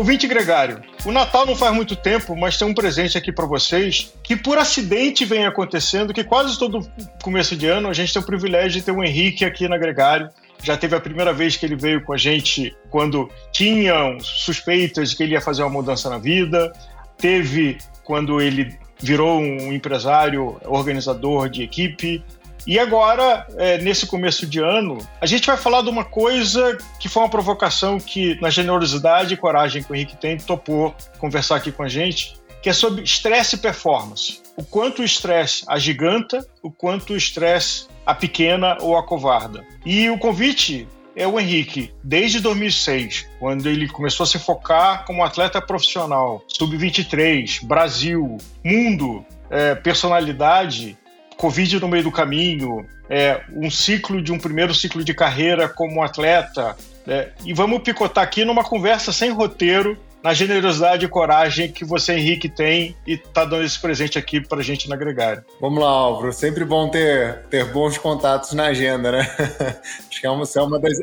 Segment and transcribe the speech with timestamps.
[0.00, 4.14] Ouvinte gregário, o Natal não faz muito tempo, mas tem um presente aqui para vocês
[4.22, 6.90] que por acidente vem acontecendo, que quase todo
[7.22, 10.30] começo de ano a gente tem o privilégio de ter o Henrique aqui na Gregário.
[10.62, 15.16] Já teve a primeira vez que ele veio com a gente quando tinham suspeitas de
[15.16, 16.72] que ele ia fazer uma mudança na vida.
[17.18, 22.24] Teve quando ele virou um empresário organizador de equipe.
[22.66, 27.08] E agora, é, nesse começo de ano, a gente vai falar de uma coisa que
[27.08, 31.72] foi uma provocação que, na generosidade e coragem que o Henrique tem, topou conversar aqui
[31.72, 34.40] com a gente, que é sobre estresse e performance.
[34.56, 39.64] O quanto o estresse agiganta, o quanto o estresse a pequena ou a covarda.
[39.84, 45.24] E o convite é o Henrique, desde 2006, quando ele começou a se focar como
[45.24, 50.96] atleta profissional, sub-23, Brasil, mundo, é, personalidade,
[51.40, 56.02] Covid no meio do caminho, é, um ciclo de um primeiro ciclo de carreira como
[56.02, 56.76] atleta.
[57.08, 62.12] É, e vamos picotar aqui numa conversa sem roteiro, na generosidade e coragem que você,
[62.12, 65.42] Henrique, tem e está dando esse presente aqui para a gente na Gregário.
[65.58, 66.30] Vamos lá, Álvaro.
[66.30, 69.20] Sempre bom ter, ter bons contatos na agenda, né?
[70.10, 71.00] Acho que é uma, essa é uma das,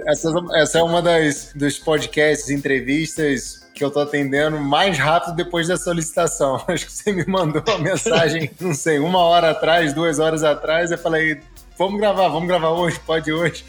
[0.54, 5.78] essa é uma das dos podcasts, entrevistas que eu tô atendendo mais rápido depois da
[5.78, 6.62] solicitação.
[6.68, 10.92] Acho que você me mandou uma mensagem, não sei, uma hora atrás, duas horas atrás,
[10.92, 11.40] eu falei,
[11.78, 13.64] vamos gravar, vamos gravar hoje, pode hoje.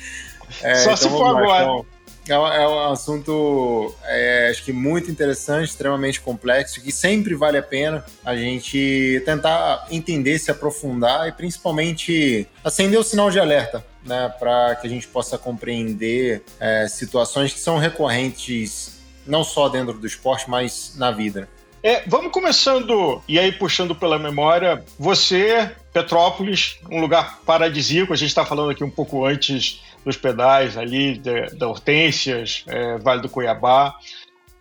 [0.63, 1.85] É, Só então se for agora.
[2.23, 7.57] Então, é, é um assunto, é, acho que muito interessante, extremamente complexo, que sempre vale
[7.57, 13.83] a pena a gente tentar entender, se aprofundar e principalmente acender o sinal de alerta,
[14.05, 18.98] né, para que a gente possa compreender é, situações que são recorrentes
[19.29, 21.49] não só dentro do esporte, mas na vida.
[21.83, 28.31] É, vamos começando, e aí puxando pela memória, você, Petrópolis, um lugar paradisíaco, a gente
[28.31, 31.21] está falando aqui um pouco antes dos pedais ali,
[31.57, 33.95] da Hortências, é, Vale do Cuiabá,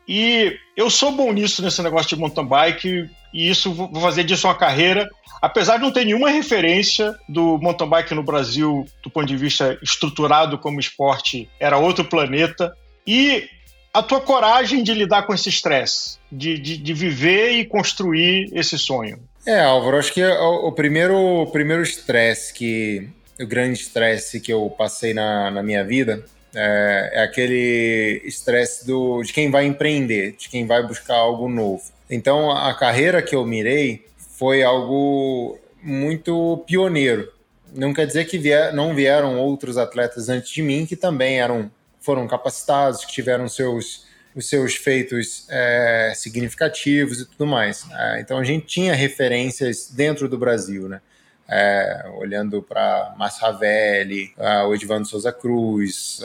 [0.07, 4.47] e eu sou bom nisso, nesse negócio de mountain bike, e isso vou fazer disso
[4.47, 5.09] uma carreira,
[5.41, 9.77] apesar de não ter nenhuma referência do mountain bike no Brasil, do ponto de vista
[9.81, 12.71] estruturado como esporte, era outro planeta,
[13.05, 13.49] e
[13.97, 18.77] a tua coragem de lidar com esse estresse, de, de, de, viver e construir esse
[18.77, 19.19] sonho?
[19.45, 23.09] É, Álvaro, acho que o, o primeiro primeiro estresse que
[23.39, 26.23] o grande estresse que eu passei na, na minha vida
[26.55, 31.83] é, é aquele estresse do de quem vai empreender, de quem vai buscar algo novo.
[32.09, 34.05] Então, a carreira que eu mirei
[34.37, 37.31] foi algo muito pioneiro.
[37.73, 41.69] Não quer dizer que vier, não vieram outros atletas antes de mim que também eram
[42.07, 47.85] foram capacitados, que tiveram seus, os seus feitos é, significativos e tudo mais.
[47.91, 51.01] É, então a gente tinha referências dentro do Brasil, né?
[51.49, 54.33] É, olhando para Márcio Ravelli,
[54.67, 56.19] o Edvando Souza Cruz,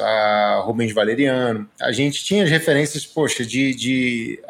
[0.64, 4.42] Rubens Valeriano, a gente tinha as referências, poxa, de, de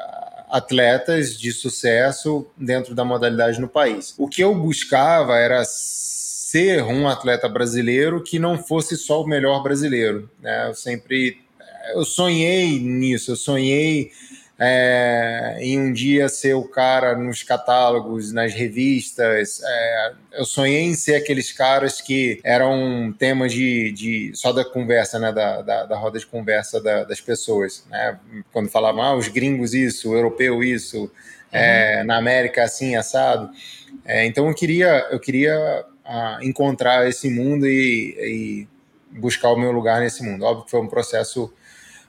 [0.50, 4.14] atletas de sucesso dentro da modalidade no país.
[4.16, 5.62] O que eu buscava era
[6.52, 10.28] ser um atleta brasileiro que não fosse só o melhor brasileiro.
[10.38, 10.68] Né?
[10.68, 11.38] Eu sempre
[11.94, 14.10] eu sonhei nisso, eu sonhei
[14.58, 19.62] é, em um dia ser o cara nos catálogos, nas revistas.
[19.64, 25.18] É, eu sonhei em ser aqueles caras que eram temas de, de só da conversa,
[25.18, 27.82] né, da, da, da roda de conversa da, das pessoas.
[27.90, 28.18] Né?
[28.52, 31.10] Quando falavam, ah, os gringos isso, o europeu isso, uhum.
[31.50, 33.48] é, na América assim, assado.
[34.06, 38.66] Então eu queria, eu queria a encontrar esse mundo e,
[39.12, 40.44] e, buscar o meu lugar nesse mundo.
[40.44, 41.52] Óbvio que foi um processo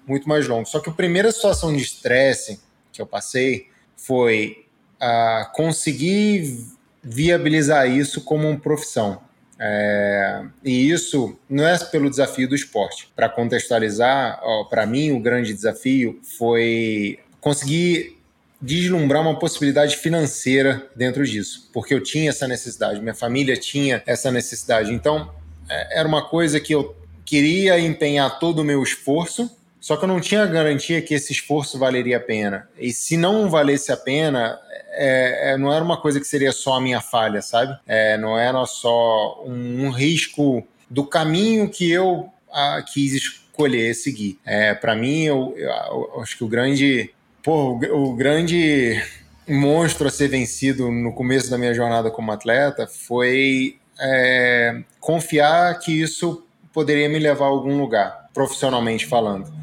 [0.05, 0.65] muito mais longo.
[0.65, 2.59] Só que a primeira situação de estresse
[2.91, 4.65] que eu passei foi
[4.99, 6.65] a conseguir
[7.01, 9.21] viabilizar isso como uma profissão.
[9.59, 13.09] É, e isso não é pelo desafio do esporte.
[13.15, 18.22] Para contextualizar, para mim, o grande desafio foi conseguir
[18.63, 24.31] deslumbrar uma possibilidade financeira dentro disso, porque eu tinha essa necessidade, minha família tinha essa
[24.31, 24.93] necessidade.
[24.93, 25.29] Então,
[25.69, 26.95] é, era uma coisa que eu
[27.25, 29.51] queria empenhar todo o meu esforço,
[29.81, 32.69] só que eu não tinha garantia que esse esforço valeria a pena.
[32.79, 34.57] E se não valesse a pena,
[34.91, 37.77] é, é, não era uma coisa que seria só a minha falha, sabe?
[37.85, 44.39] É, não era só um, um, risco do caminho que eu a, quis escolher seguir.
[44.45, 45.69] É, Para mim, eu, eu,
[46.15, 47.13] eu acho que o grande
[47.43, 49.03] Pô, o, grande
[49.45, 55.91] monstro a ser vencido no começo da minha jornada como atleta foi é, confiar que
[55.91, 59.53] isso poderia me levar a algum lugar, profissionalmente falando.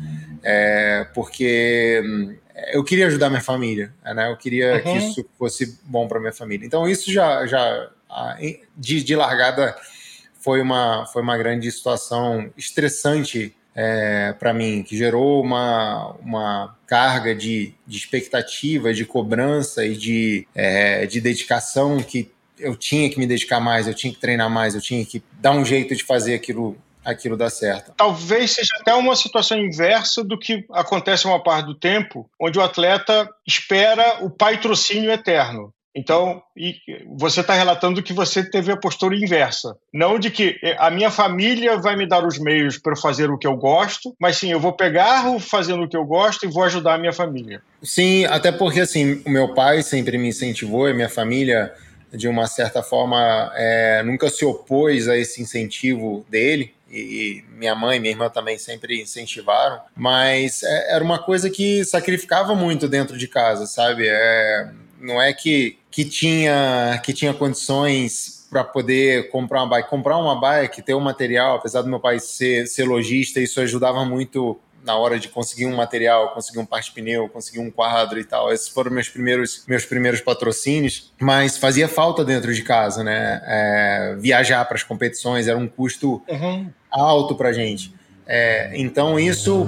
[0.42, 2.36] É, porque hum,
[2.72, 4.30] eu queria ajudar minha família, né?
[4.30, 4.82] Eu queria uhum.
[4.82, 6.66] que isso fosse bom para minha família.
[6.66, 7.90] Então isso já, já
[8.76, 9.74] de, de largada
[10.34, 17.34] foi uma, foi uma grande situação estressante é, para mim, que gerou uma, uma carga
[17.34, 23.26] de, de expectativa, de cobrança e de, é, de dedicação que eu tinha que me
[23.26, 26.34] dedicar mais, eu tinha que treinar mais, eu tinha que dar um jeito de fazer
[26.34, 27.92] aquilo aquilo dar certo.
[27.96, 32.62] Talvez seja até uma situação inversa do que acontece uma parte do tempo, onde o
[32.62, 35.72] atleta espera o patrocínio eterno.
[35.94, 36.40] Então,
[37.16, 39.76] você está relatando que você teve a postura inversa.
[39.92, 43.36] Não de que eh, a minha família vai me dar os meios para fazer o
[43.36, 46.48] que eu gosto, mas sim, eu vou pegar o fazendo o que eu gosto e
[46.48, 47.60] vou ajudar a minha família.
[47.82, 51.72] Sim, até porque assim, o meu pai sempre me incentivou e minha família,
[52.12, 57.96] de uma certa forma, é, nunca se opôs a esse incentivo dele e minha mãe
[57.96, 63.16] e minha irmã também sempre incentivaram, mas é, era uma coisa que sacrificava muito dentro
[63.16, 64.06] de casa, sabe?
[64.08, 64.70] É,
[65.00, 69.88] não é que, que tinha que tinha condições para poder comprar uma bike.
[69.88, 73.60] Comprar uma bike, ter o um material, apesar do meu pai ser, ser lojista, isso
[73.60, 78.18] ajudava muito na hora de conseguir um material, conseguir um parte pneu, conseguir um quadro
[78.18, 78.52] e tal.
[78.52, 83.42] Esses foram meus primeiros, meus primeiros patrocínios, mas fazia falta dentro de casa, né?
[83.44, 86.70] É, viajar para as competições era um custo uhum.
[86.90, 87.94] alto para gente.
[88.32, 89.66] É, então isso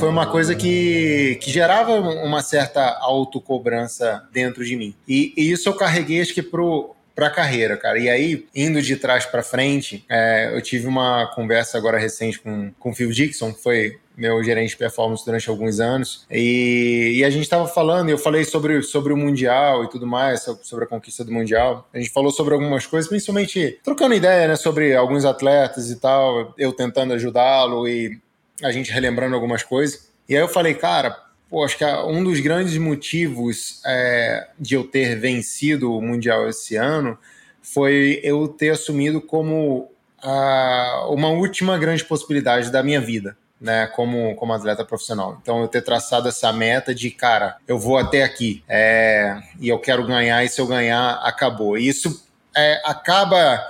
[0.00, 4.92] foi uma coisa que, que gerava uma certa autocobrança dentro de mim.
[5.06, 7.96] E, e isso eu carreguei acho que pro para carreira, cara.
[7.96, 12.72] E aí, indo de trás para frente, é, eu tive uma conversa agora recente com,
[12.76, 16.24] com o Phil Dixon, que foi meu gerente de performance durante alguns anos.
[16.30, 20.46] E, e a gente estava falando, eu falei sobre, sobre o Mundial e tudo mais,
[20.62, 21.88] sobre a conquista do Mundial.
[21.92, 26.54] A gente falou sobre algumas coisas, principalmente trocando ideia, né, sobre alguns atletas e tal,
[26.56, 28.18] eu tentando ajudá-lo e
[28.62, 30.08] a gente relembrando algumas coisas.
[30.28, 31.18] E aí eu falei, cara,
[31.50, 36.76] pô, acho que um dos grandes motivos é, de eu ter vencido o Mundial esse
[36.76, 37.18] ano
[37.60, 39.90] foi eu ter assumido como
[40.22, 45.38] a, uma última grande possibilidade da minha vida né, como, como atleta profissional.
[45.40, 49.78] Então, eu ter traçado essa meta de, cara, eu vou até aqui é, e eu
[49.78, 51.78] quero ganhar, e se eu ganhar, acabou.
[51.78, 53.64] E isso é, acaba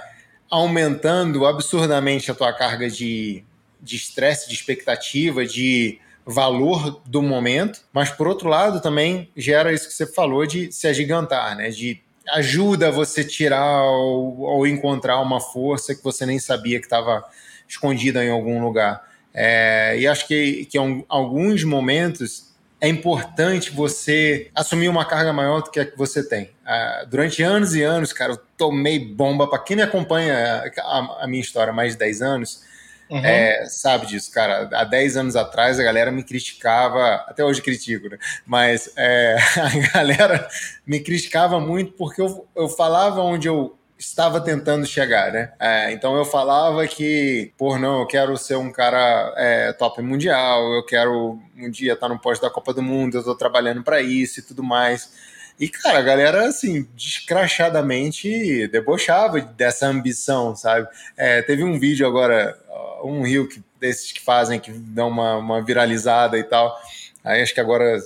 [0.50, 3.44] aumentando absurdamente a tua carga de
[3.84, 9.88] estresse, de, de expectativa, de valor do momento, mas por outro lado também gera isso
[9.88, 11.68] que você falou de se agigantar, né?
[11.68, 17.22] De ajuda você tirar ou, ou encontrar uma força que você nem sabia que estava
[17.68, 19.02] escondida em algum lugar.
[19.34, 25.62] É, e acho que, que em alguns momentos é importante você assumir uma carga maior
[25.62, 26.50] do que a que você tem.
[26.64, 29.48] Uh, durante anos e anos, cara, eu tomei bomba.
[29.48, 32.62] Para quem me acompanha a, a, minha história há mais de 10 anos,
[33.10, 33.24] uhum.
[33.24, 34.68] é, sabe disso, cara.
[34.70, 38.18] Há 10 anos atrás a galera me criticava, até hoje critico, né?
[38.46, 39.38] Mas é,
[39.94, 40.46] a galera
[40.86, 45.52] me criticava muito porque eu, eu falava onde eu estava tentando chegar, né?
[45.58, 50.72] É, então eu falava que, por não, eu quero ser um cara é, top mundial,
[50.74, 54.00] eu quero um dia estar no posto da Copa do Mundo, eu estou trabalhando para
[54.00, 55.10] isso e tudo mais.
[55.58, 60.88] E, cara, a galera, assim, descrachadamente debochava dessa ambição, sabe?
[61.16, 62.58] É, teve um vídeo agora,
[63.04, 66.76] um rio que, desses que fazem, que dão uma, uma viralizada e tal.
[67.22, 67.98] Aí acho que agora,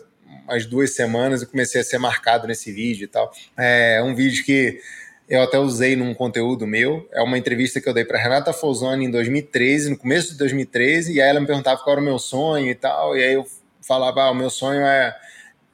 [0.46, 3.32] umas duas semanas, eu comecei a ser marcado nesse vídeo e tal.
[3.56, 4.80] É um vídeo que
[5.28, 7.06] eu até usei num conteúdo meu.
[7.12, 11.12] É uma entrevista que eu dei para Renata Folzoni em 2013, no começo de 2013,
[11.12, 13.46] e aí ela me perguntava qual era o meu sonho e tal, e aí eu
[13.82, 15.14] falava: ah, o meu sonho é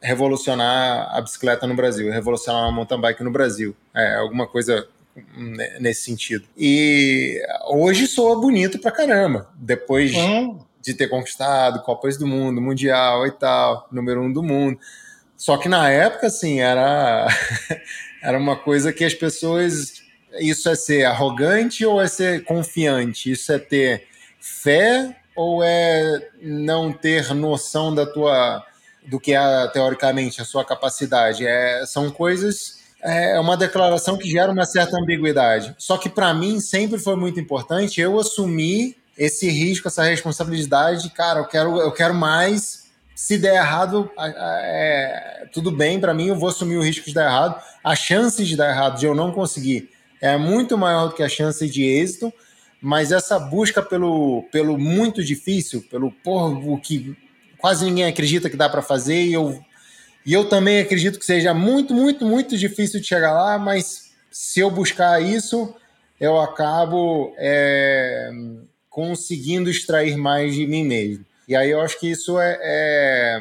[0.02, 3.74] revolucionar a bicicleta no Brasil, revolucionar a mountain bike no Brasil.
[3.94, 4.86] É, alguma coisa
[5.80, 6.44] nesse sentido.
[6.56, 10.12] E hoje soa bonito pra caramba, depois
[10.82, 14.78] de ter conquistado Copas do Mundo, Mundial e tal, número um do mundo.
[15.36, 17.26] Só que na época, assim, era
[18.24, 20.02] Era uma coisa que as pessoas.
[20.40, 23.30] Isso é ser arrogante ou é ser confiante?
[23.30, 24.08] Isso é ter
[24.40, 28.64] fé ou é não ter noção da tua
[29.06, 31.46] do que é teoricamente a sua capacidade?
[31.46, 35.74] É, são coisas é uma declaração que gera uma certa ambiguidade.
[35.78, 41.10] Só que para mim sempre foi muito importante eu assumir esse risco, essa responsabilidade de,
[41.10, 42.83] cara, eu quero, eu quero mais,
[43.14, 47.26] se der errado, é, tudo bem para mim, eu vou assumir o risco de dar
[47.26, 47.62] errado.
[47.82, 49.90] A chance de dar errado, de eu não conseguir,
[50.20, 52.32] é muito maior do que a chance de êxito,
[52.80, 57.16] mas essa busca pelo, pelo muito difícil, pelo porra, que
[57.58, 59.62] quase ninguém acredita que dá para fazer, e eu,
[60.26, 64.60] e eu também acredito que seja muito, muito, muito difícil de chegar lá, mas se
[64.60, 65.74] eu buscar isso,
[66.20, 68.30] eu acabo é,
[68.90, 71.24] conseguindo extrair mais de mim mesmo.
[71.46, 73.40] E aí eu acho que isso é, é,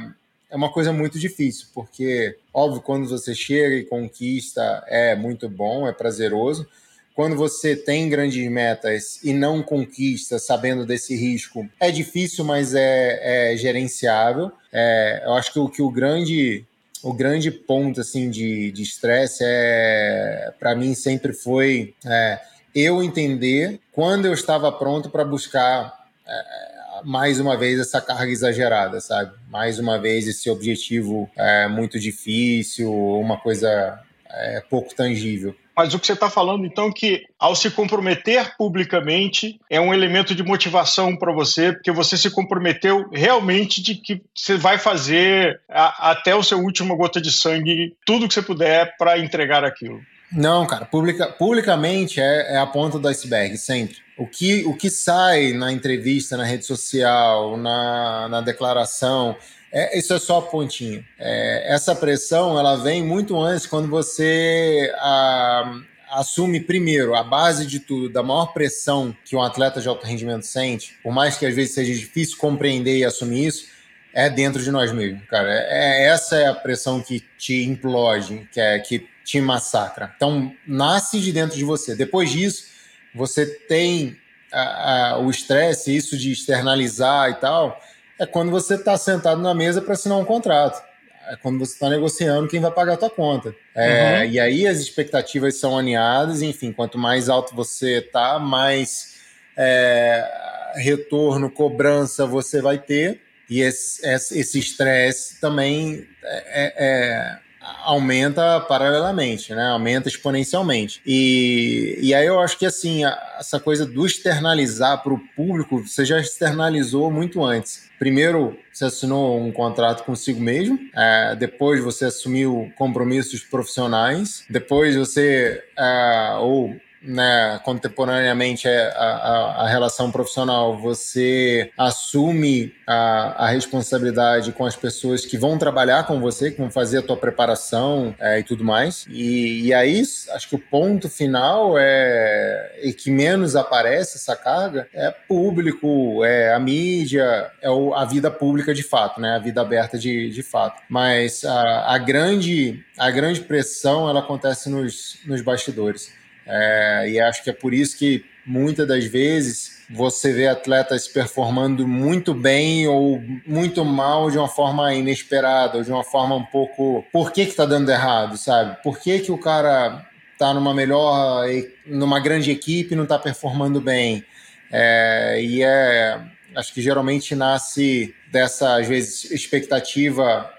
[0.51, 5.87] é, uma coisa muito difícil, porque, óbvio, quando você chega e conquista é muito bom,
[5.87, 6.67] é prazeroso,
[7.15, 13.51] quando você tem grandes metas e não conquista sabendo desse risco, é difícil, mas é,
[13.53, 14.51] é gerenciável.
[14.71, 16.65] É, eu acho que o, que o grande
[17.03, 22.39] o grande ponto assim de estresse é para mim sempre foi é,
[22.73, 26.72] eu entender quando eu estava pronto para buscar é,
[27.03, 29.31] mais uma vez essa carga exagerada, sabe?
[29.49, 35.55] Mais uma vez esse objetivo é, muito difícil, uma coisa é, pouco tangível.
[35.75, 40.35] Mas o que você está falando, então, que ao se comprometer publicamente é um elemento
[40.35, 46.11] de motivação para você, porque você se comprometeu realmente de que você vai fazer a,
[46.11, 49.99] até o seu último gota de sangue tudo que você puder para entregar aquilo.
[50.35, 53.97] Não, cara, publica, publicamente é, é a ponta do iceberg, sempre.
[54.17, 59.35] O que, o que sai na entrevista, na rede social, na, na declaração,
[59.71, 61.03] é, isso é só pontinho.
[61.19, 67.79] É, essa pressão ela vem muito antes quando você a, assume primeiro a base de
[67.79, 71.55] tudo, da maior pressão que um atleta de alto rendimento sente, por mais que às
[71.55, 73.65] vezes seja difícil compreender e assumir isso,
[74.13, 75.49] é dentro de nós mesmos, cara.
[75.51, 80.13] É, é essa é a pressão que te implode, que é que te massacra.
[80.15, 81.95] Então nasce de dentro de você.
[81.95, 82.65] Depois disso,
[83.13, 84.17] você tem
[84.51, 87.79] a, a, o estresse, isso de externalizar e tal
[88.19, 90.83] é quando você está sentado na mesa para assinar um contrato.
[91.29, 93.55] É quando você está negociando quem vai pagar a tua conta.
[93.73, 94.31] É, uhum.
[94.31, 99.15] E aí as expectativas são alinhadas, enfim, quanto mais alto você está, mais
[99.55, 103.21] é, retorno, cobrança você vai ter.
[103.49, 107.39] E esse estresse também é, é, é
[107.83, 109.67] aumenta paralelamente, né?
[109.67, 111.01] Aumenta exponencialmente.
[111.05, 115.79] E, e aí eu acho que assim, a, essa coisa do externalizar para o público,
[115.79, 117.89] você já externalizou muito antes.
[117.97, 125.63] Primeiro, você assinou um contrato consigo mesmo, é, depois você assumiu compromissos profissionais, depois você,
[125.77, 134.51] é, ou né, contemporaneamente é a, a, a, relação profissional, você assume a, a, responsabilidade
[134.53, 138.39] com as pessoas que vão trabalhar com você, que vão fazer a tua preparação é,
[138.39, 139.05] e tudo mais.
[139.09, 144.87] E, e, aí, acho que o ponto final é e que menos aparece essa carga
[144.93, 149.61] é público, é a mídia, é o, a vida pública de fato, né, a vida
[149.61, 150.81] aberta de, de fato.
[150.89, 156.11] Mas a, grande a grande pressão ela acontece nos, nos bastidores.
[156.45, 161.87] É, e acho que é por isso que muitas das vezes você vê atletas performando
[161.87, 167.05] muito bem ou muito mal de uma forma inesperada, ou de uma forma um pouco.
[167.11, 168.81] Por que que tá dando errado, sabe?
[168.81, 170.05] Por que que o cara
[170.37, 171.45] tá numa melhor,
[171.85, 174.25] numa grande equipe e não tá performando bem?
[174.71, 176.19] É, e é.
[176.55, 180.53] Acho que geralmente nasce dessa, às vezes, expectativa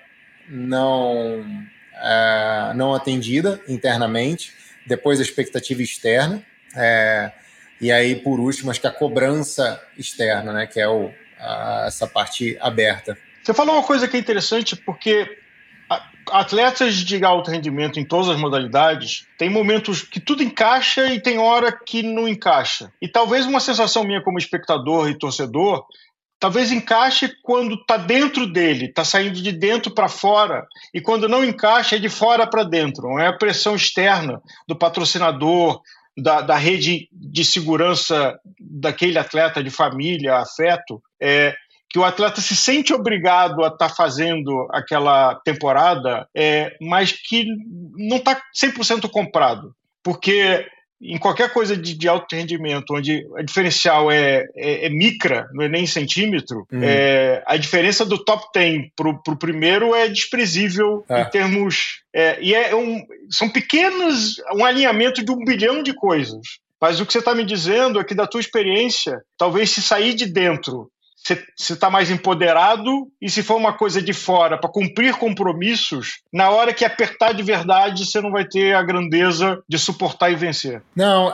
[0.48, 1.44] não,
[1.94, 4.52] é, não atendida internamente
[4.86, 6.44] depois a expectativa externa,
[6.76, 7.32] é,
[7.80, 12.06] e aí, por último, acho que a cobrança externa, né, que é o, a, essa
[12.06, 13.16] parte aberta.
[13.42, 15.38] Você falou uma coisa que é interessante, porque
[16.30, 21.38] atletas de alto rendimento em todas as modalidades tem momentos que tudo encaixa e tem
[21.38, 22.92] hora que não encaixa.
[23.00, 25.84] E talvez uma sensação minha como espectador e torcedor
[26.44, 31.42] talvez encaixe quando está dentro dele, está saindo de dentro para fora, e quando não
[31.42, 33.18] encaixa é de fora para dentro.
[33.18, 35.80] É a pressão externa do patrocinador,
[36.14, 41.54] da, da, rede de segurança daquele atleta, de família, afeto, é,
[41.88, 47.46] que o atleta se sente obrigado a estar tá fazendo aquela temporada, é, mas que
[47.96, 49.74] não está 100% comprado.
[50.02, 50.66] Porque
[51.04, 55.64] em qualquer coisa de, de, alto rendimento, onde a diferencial é, é, é micra, não
[55.64, 56.82] é nem centímetro, uhum.
[56.82, 61.22] é, a diferença do top 10 para o primeiro é desprezível é.
[61.22, 62.02] em termos.
[62.14, 66.40] É, e é um, são pequenos, um alinhamento de um bilhão de coisas.
[66.80, 70.14] Mas o que você está me dizendo é que, da tua experiência, talvez se sair
[70.14, 70.90] de dentro
[71.24, 76.50] você está mais empoderado e se for uma coisa de fora para cumprir compromissos, na
[76.50, 80.82] hora que apertar de verdade, você não vai ter a grandeza de suportar e vencer.
[80.94, 81.32] Não,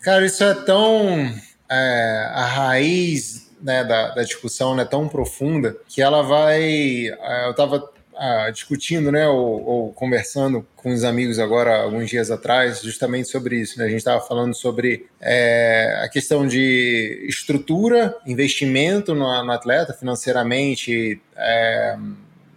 [0.00, 1.32] cara, isso é tão.
[1.70, 6.62] É, a raiz né, da, da, discussão é tão profunda que ela vai.
[6.62, 12.30] É, eu estava ah, discutindo, né, ou, ou, conversando com os amigos agora, alguns dias
[12.30, 13.78] atrás, justamente sobre isso.
[13.78, 13.86] Né?
[13.86, 21.20] A gente estava falando sobre é, a questão de estrutura, investimento no, no atleta financeiramente,
[21.36, 21.96] é,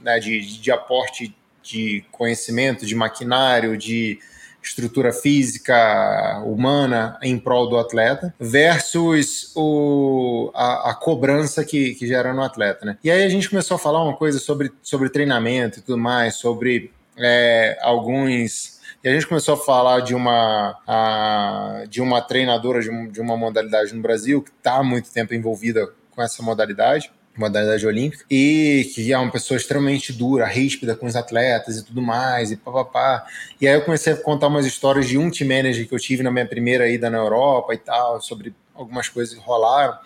[0.02, 4.20] né, de, de aporte de conhecimento, de maquinário, de
[4.68, 12.34] estrutura física humana em prol do atleta versus o, a, a, cobrança que, que gera
[12.34, 12.98] no atleta, né?
[13.04, 16.36] E aí a gente começou a falar uma coisa sobre, sobre treinamento e tudo mais,
[16.36, 22.82] sobre é, alguns E a gente começou a falar de uma, a, de uma treinadora
[22.82, 27.12] de, de uma modalidade no Brasil que está há muito tempo envolvida com essa modalidade
[27.40, 32.02] modalidade olímpica, e que é uma pessoa extremamente dura, ríspida com os atletas e tudo
[32.02, 33.26] mais, e papapá.
[33.60, 36.24] E aí eu comecei a contar umas histórias de um team manager que eu tive
[36.24, 39.98] na minha primeira ida na Europa e tal, sobre algumas coisas que rolaram.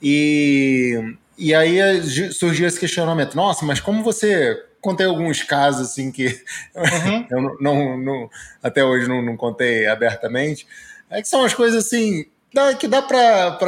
[0.00, 1.78] E, e aí
[2.32, 4.62] surgiu esse questionamento: nossa, mas como você.
[4.78, 7.26] Contei alguns casos assim que uhum.
[7.28, 8.30] eu não, não, não,
[8.62, 10.64] até hoje não, não contei abertamente.
[11.10, 13.58] É que são as coisas assim dá, que dá para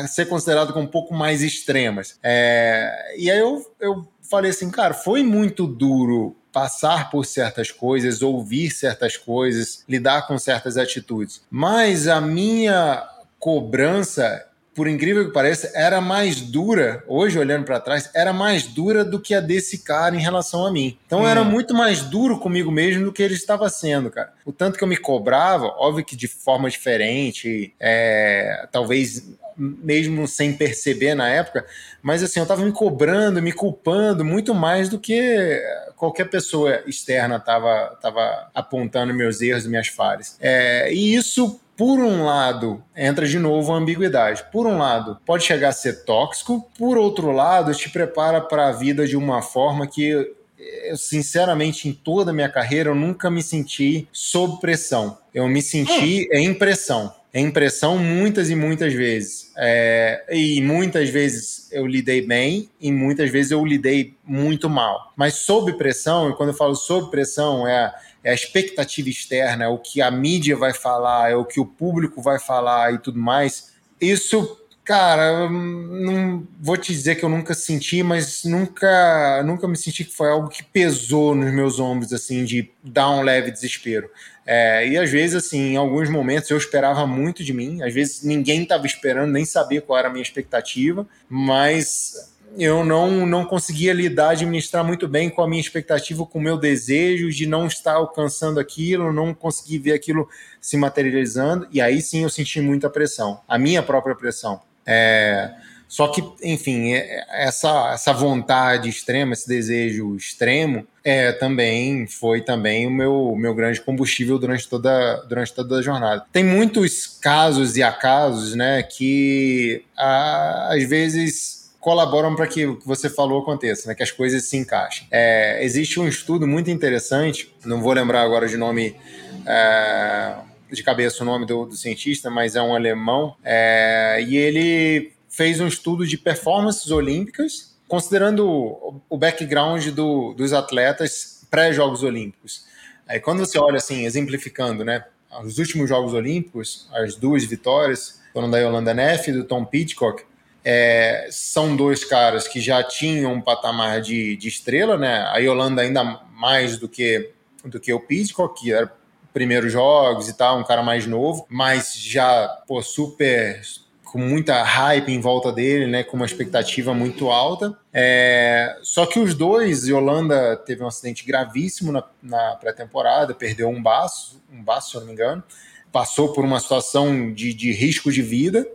[0.00, 2.18] uh, é, ser considerado como um pouco mais extremas.
[2.22, 8.22] É, e aí eu, eu falei assim, cara, foi muito duro passar por certas coisas,
[8.22, 11.42] ouvir certas coisas, lidar com certas atitudes.
[11.50, 13.06] Mas a minha
[13.38, 19.04] cobrança por incrível que pareça, era mais dura, hoje olhando para trás, era mais dura
[19.04, 20.98] do que a desse cara em relação a mim.
[21.06, 21.28] Então hum.
[21.28, 24.32] era muito mais duro comigo mesmo do que ele estava sendo, cara.
[24.44, 29.22] O tanto que eu me cobrava, óbvio que de forma diferente, é, talvez
[29.56, 31.66] mesmo sem perceber na época,
[32.02, 35.62] mas assim, eu estava me cobrando, me culpando muito mais do que
[35.96, 40.36] qualquer pessoa externa estava tava apontando meus erros, minhas falhas.
[40.40, 44.44] É, e isso por um lado, entra de novo a ambiguidade.
[44.52, 48.72] Por um lado, pode chegar a ser tóxico, por outro lado, te prepara para a
[48.72, 53.42] vida de uma forma que eu, sinceramente, em toda a minha carreira, eu nunca me
[53.42, 55.18] senti sob pressão.
[55.34, 56.36] Eu me senti hum.
[56.36, 57.12] em pressão.
[57.34, 59.50] Em pressão muitas e muitas vezes.
[59.56, 65.12] É, e muitas vezes eu lidei bem e muitas vezes eu lidei muito mal.
[65.16, 67.92] Mas sob pressão, e quando eu falo sob pressão, é
[68.24, 71.66] é a expectativa externa, é o que a mídia vai falar, é o que o
[71.66, 73.72] público vai falar e tudo mais.
[74.00, 80.04] Isso, cara, não vou te dizer que eu nunca senti, mas nunca, nunca me senti
[80.04, 84.08] que foi algo que pesou nos meus ombros, assim, de dar um leve desespero.
[84.44, 88.22] É, e às vezes, assim, em alguns momentos eu esperava muito de mim, às vezes
[88.24, 93.92] ninguém estava esperando, nem sabia qual era a minha expectativa, mas eu não, não conseguia
[93.92, 97.94] lidar, administrar muito bem com a minha expectativa, com o meu desejo de não estar
[97.94, 100.28] alcançando aquilo, não conseguir ver aquilo
[100.60, 104.60] se materializando, e aí sim eu senti muita pressão, a minha própria pressão.
[104.86, 105.52] É,
[105.92, 112.86] só que, enfim, é, essa, essa vontade extrema, esse desejo extremo, é também foi também
[112.86, 116.24] o meu, meu grande combustível durante toda, durante toda a jornada.
[116.32, 123.10] Tem muitos casos e acasos, né, que às vezes colaboram para que o que você
[123.10, 123.94] falou aconteça, né?
[123.94, 125.08] que as coisas se encaixem.
[125.10, 128.96] É, existe um estudo muito interessante, não vou lembrar agora de nome.
[129.44, 130.36] É,
[130.70, 135.60] de cabeça o nome do, do, cientista, mas é um alemão, é, e ele fez
[135.60, 142.64] um estudo de performances olímpicas, considerando o, o background do, dos atletas pré-Jogos Olímpicos.
[143.06, 145.04] Aí quando você olha assim, exemplificando, né,
[145.44, 150.24] os últimos Jogos Olímpicos, as duas vitórias foram da Yolanda Neff e do Tom Pitcock,
[150.64, 155.26] é, são dois caras que já tinham um patamar de, de estrela, né?
[155.32, 157.32] A Yolanda ainda mais do que,
[157.64, 158.92] do que o Pitcock, que era
[159.32, 163.60] primeiros jogos e tal, um cara mais novo, mas já pô, super
[164.04, 166.04] com muita hype em volta dele, né?
[166.04, 167.76] Com uma expectativa muito alta.
[167.92, 173.82] É, só que os dois, Yolanda teve um acidente gravíssimo na, na pré-temporada, perdeu um
[173.82, 175.42] baço, um baço, se eu não me engano,
[175.90, 178.68] passou por uma situação de, de risco de vida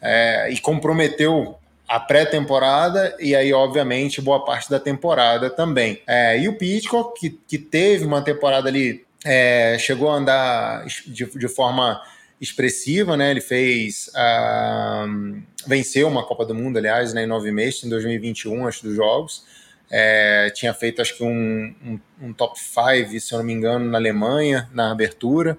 [0.00, 1.58] é, e comprometeu
[1.88, 6.02] a pré-temporada e aí, obviamente, boa parte da temporada também.
[6.06, 11.24] É, e o Pitcock, que, que teve uma temporada ali, é, chegou a andar de,
[11.24, 12.00] de, forma
[12.38, 13.30] expressiva, né?
[13.30, 14.08] Ele fez.
[14.08, 18.94] Uh, venceu uma Copa do Mundo, aliás, né, em nove meses, em 2021, acho, dos
[18.94, 19.44] Jogos.
[19.90, 23.86] É, tinha feito, acho que, um, um, um top 5, se eu não me engano,
[23.86, 25.58] na Alemanha, na abertura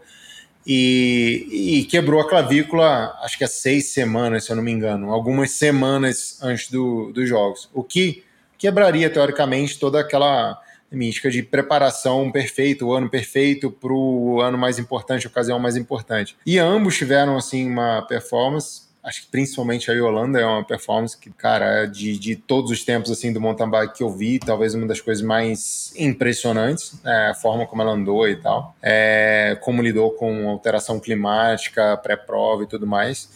[0.71, 5.11] e, e, quebrou a clavícula, acho que há seis semanas, se eu não me engano,
[5.11, 8.23] algumas semanas antes do, dos jogos, o que
[8.55, 14.77] quebraria, teoricamente, toda aquela mística de preparação perfeita, o ano perfeito para o ano mais
[14.77, 16.37] importante, a ocasião mais importante.
[16.45, 21.31] E ambos tiveram, assim, uma performance acho que principalmente a Yolanda é uma performance que,
[21.31, 24.75] cara, é de, de todos os tempos assim do mountain bike que eu vi, talvez
[24.75, 29.81] uma das coisas mais impressionantes, é, a forma como ela andou e tal, é, como
[29.81, 33.29] lidou com alteração climática, pré-prova e tudo mais.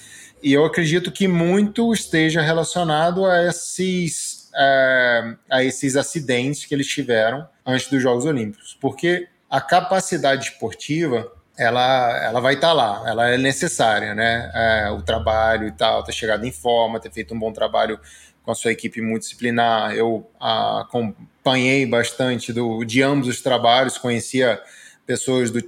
[0.44, 6.88] E eu acredito que muito esteja relacionado a esses, é, a esses acidentes que eles
[6.88, 13.04] tiveram antes dos Jogos Olímpicos, porque a capacidade esportiva ela, ela vai estar tá lá,
[13.06, 14.52] ela é necessária, né?
[14.54, 18.00] É, o trabalho e tal, ter chegado em forma, ter feito um bom trabalho
[18.44, 19.94] com a sua equipe multidisciplinar.
[19.94, 24.62] Eu acompanhei bastante do, de ambos os trabalhos, conhecia
[25.06, 25.62] pessoas do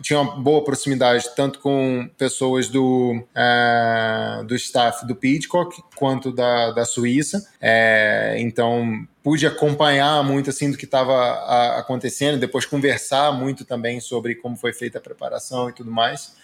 [0.00, 6.72] tinha uma boa proximidade tanto com pessoas do, é, do staff do Pidcock quanto da,
[6.72, 7.48] da Suíça.
[7.60, 14.34] É, então pude acompanhar muito assim do que estava acontecendo, depois conversar muito também sobre
[14.34, 16.34] como foi feita a preparação e tudo mais.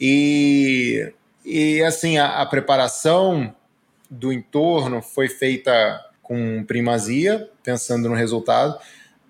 [0.00, 1.12] E,
[1.44, 3.54] e assim, a, a preparação
[4.10, 8.78] do entorno foi feita com primazia, pensando no resultado,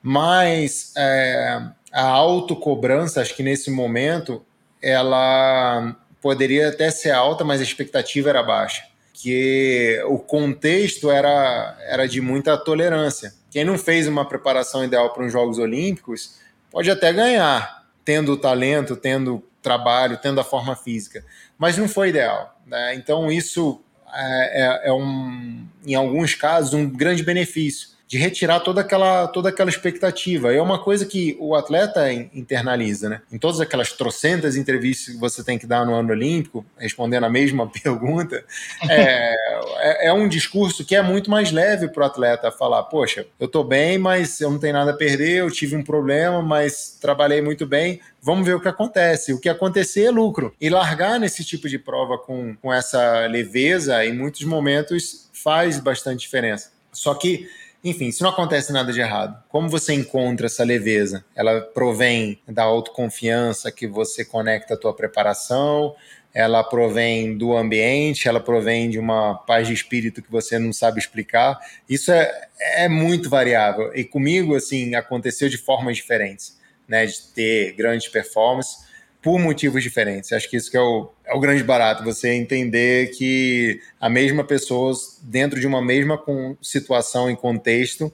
[0.02, 4.44] mas é, a autocobrança, acho que nesse momento,
[4.80, 8.84] ela poderia até ser alta, mas a expectativa era baixa.
[9.12, 13.32] Que o contexto era, era de muita tolerância.
[13.50, 16.38] Quem não fez uma preparação ideal para os Jogos Olímpicos
[16.70, 21.24] pode até ganhar, tendo o talento, tendo trabalho, tendo a forma física,
[21.56, 22.58] mas não foi ideal.
[22.66, 22.94] Né?
[22.94, 23.80] Então, isso
[24.12, 29.48] é, é, é um, em alguns casos, um grande benefício de retirar toda aquela, toda
[29.48, 30.52] aquela expectativa.
[30.52, 33.22] É uma coisa que o atleta internaliza, né?
[33.32, 37.30] Em todas aquelas trocentas entrevistas que você tem que dar no ano olímpico, respondendo a
[37.30, 38.44] mesma pergunta,
[38.86, 39.34] é,
[39.78, 43.46] é, é um discurso que é muito mais leve para o atleta falar: poxa, eu
[43.46, 47.40] estou bem, mas eu não tenho nada a perder, eu tive um problema, mas trabalhei
[47.40, 47.98] muito bem.
[48.20, 49.32] Vamos ver o que acontece.
[49.32, 50.54] O que acontecer é lucro.
[50.60, 56.20] E largar nesse tipo de prova com, com essa leveza, em muitos momentos, faz bastante
[56.20, 56.72] diferença.
[56.92, 57.48] Só que
[57.84, 61.24] enfim, se não acontece nada de errado, como você encontra essa leveza?
[61.34, 65.94] Ela provém da autoconfiança que você conecta à tua preparação,
[66.34, 70.98] ela provém do ambiente, ela provém de uma paz de espírito que você não sabe
[70.98, 71.58] explicar.
[71.88, 73.94] Isso é, é muito variável.
[73.94, 77.04] E comigo, assim, aconteceu de formas diferentes, né?
[77.04, 78.91] De ter grandes performances
[79.22, 80.32] por motivos diferentes.
[80.32, 84.42] Acho que isso que é o, é o grande barato, você entender que a mesma
[84.42, 86.20] pessoa, dentro de uma mesma
[86.60, 88.12] situação e contexto,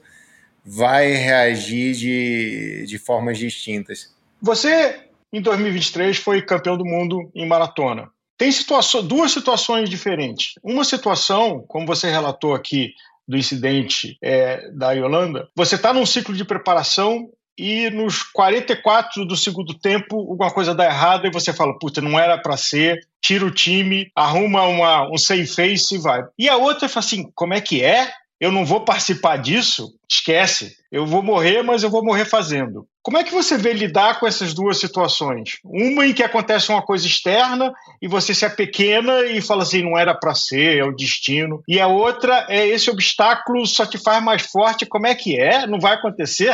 [0.63, 4.13] vai reagir de, de formas distintas.
[4.39, 4.99] Você,
[5.33, 8.09] em 2023, foi campeão do mundo em maratona.
[8.37, 10.53] Tem situação, duas situações diferentes.
[10.63, 12.93] Uma situação, como você relatou aqui,
[13.29, 19.35] do incidente é, da Yolanda, você está num ciclo de preparação e nos 44 do
[19.35, 23.45] segundo tempo alguma coisa dá errado e você fala, puta, não era para ser, tira
[23.45, 26.23] o time, arruma uma, um safe face e vai.
[26.37, 28.09] E a outra fala assim, como é que é?
[28.39, 30.77] eu não vou participar disso, esquece.
[30.91, 32.87] Eu vou morrer, mas eu vou morrer fazendo.
[33.01, 35.57] Como é que você vê lidar com essas duas situações?
[35.63, 39.97] Uma em que acontece uma coisa externa e você se apequena e fala assim, não
[39.97, 41.63] era para ser, é o destino.
[41.67, 44.85] E a outra é esse obstáculo só te faz mais forte.
[44.85, 45.65] Como é que é?
[45.65, 46.53] Não vai acontecer?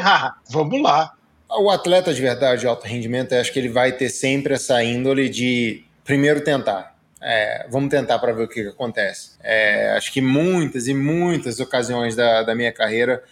[0.50, 1.14] vamos lá.
[1.50, 5.30] O atleta de verdade de alto rendimento, acho que ele vai ter sempre essa índole
[5.30, 6.96] de primeiro tentar
[7.28, 9.32] é, vamos tentar para ver o que, que acontece.
[9.42, 13.24] É, acho que muitas e muitas ocasiões da, da minha carreira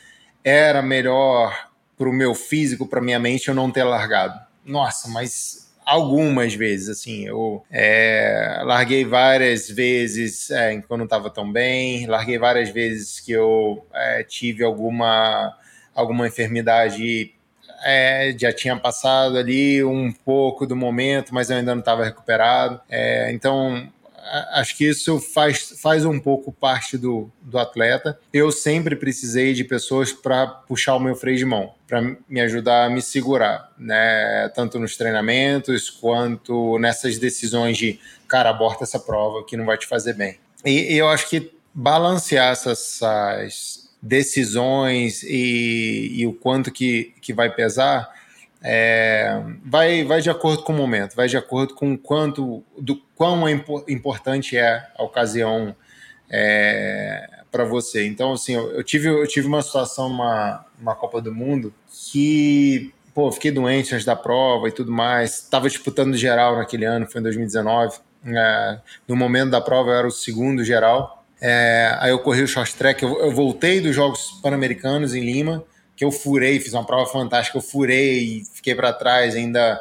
[0.43, 1.55] era melhor
[1.97, 4.39] para o meu físico, para minha mente, eu não ter largado.
[4.65, 11.51] Nossa, mas algumas vezes, assim, eu é, larguei várias vezes é, quando não estava tão
[11.51, 15.55] bem, larguei várias vezes que eu é, tive alguma,
[15.93, 17.33] alguma enfermidade
[17.83, 22.79] é, já tinha passado ali um pouco do momento, mas eu ainda não estava recuperado.
[22.89, 23.91] É, então,
[24.51, 28.19] acho que isso faz, faz um pouco parte do, do atleta.
[28.31, 32.85] Eu sempre precisei de pessoas para puxar o meu freio de mão, para me ajudar
[32.85, 34.49] a me segurar, né?
[34.55, 39.87] Tanto nos treinamentos quanto nessas decisões de, cara, aborta essa prova que não vai te
[39.87, 40.37] fazer bem.
[40.65, 43.01] E, e eu acho que balancear essas,
[44.01, 48.11] decisões e, e o quanto que, que vai pesar,
[48.63, 53.47] é, vai, vai de acordo com o momento, vai de acordo com quanto, do quão
[53.47, 53.51] é
[53.89, 55.75] importante é a ocasião
[56.29, 58.07] é, para você.
[58.07, 61.73] Então, assim, eu, eu, tive, eu tive uma situação numa, numa Copa do Mundo
[62.11, 67.05] que, pô, fiquei doente antes da prova e tudo mais, estava disputando geral naquele ano,
[67.09, 67.97] foi em 2019.
[68.25, 72.47] É, no momento da prova eu era o segundo geral é, aí eu corri o
[72.47, 75.61] short track, eu, eu voltei dos Jogos Pan-Americanos em Lima,
[75.95, 79.79] que eu furei, fiz uma prova fantástica, eu furei, fiquei para trás, ainda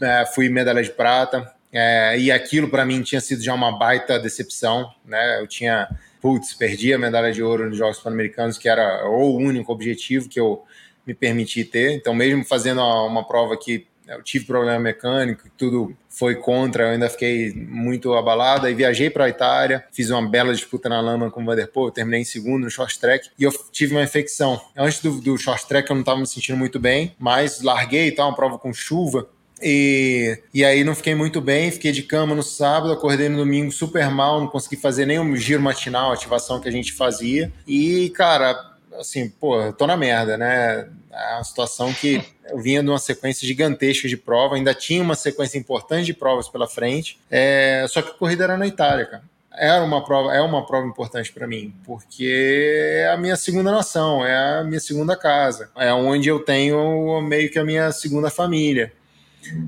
[0.00, 1.52] é, fui medalha de prata.
[1.72, 5.40] É, e aquilo para mim tinha sido já uma baita decepção, né?
[5.40, 5.88] Eu tinha,
[6.20, 10.40] putz, perdi a medalha de ouro nos Jogos Pan-Americanos, que era o único objetivo que
[10.40, 10.64] eu
[11.06, 11.92] me permiti ter.
[11.92, 16.88] Então, mesmo fazendo uma, uma prova que eu tive problema mecânico, tudo foi contra, eu
[16.90, 18.66] ainda fiquei muito abalado.
[18.66, 22.22] Aí viajei para a Itália, fiz uma bela disputa na lama com o Vanderpool, terminei
[22.22, 24.60] em segundo no short track e eu tive uma infecção.
[24.76, 28.24] Antes do, do short track eu não estava me sentindo muito bem, mas larguei, tá,
[28.24, 29.28] uma prova com chuva.
[29.60, 33.72] E, e aí não fiquei muito bem, fiquei de cama no sábado, acordei no domingo
[33.72, 37.52] super mal, não consegui fazer nenhum giro matinal, ativação que a gente fazia.
[37.66, 38.56] E, cara,
[38.98, 40.88] assim, pô, tô na merda, né?
[41.18, 45.14] É uma situação que eu vinha de uma sequência gigantesca de prova, ainda tinha uma
[45.14, 49.22] sequência importante de provas pela frente, é, só que a corrida era na Itália, cara.
[49.52, 54.24] Era uma prova, é uma prova importante para mim, porque é a minha segunda nação,
[54.24, 58.92] é a minha segunda casa, é onde eu tenho meio que a minha segunda família.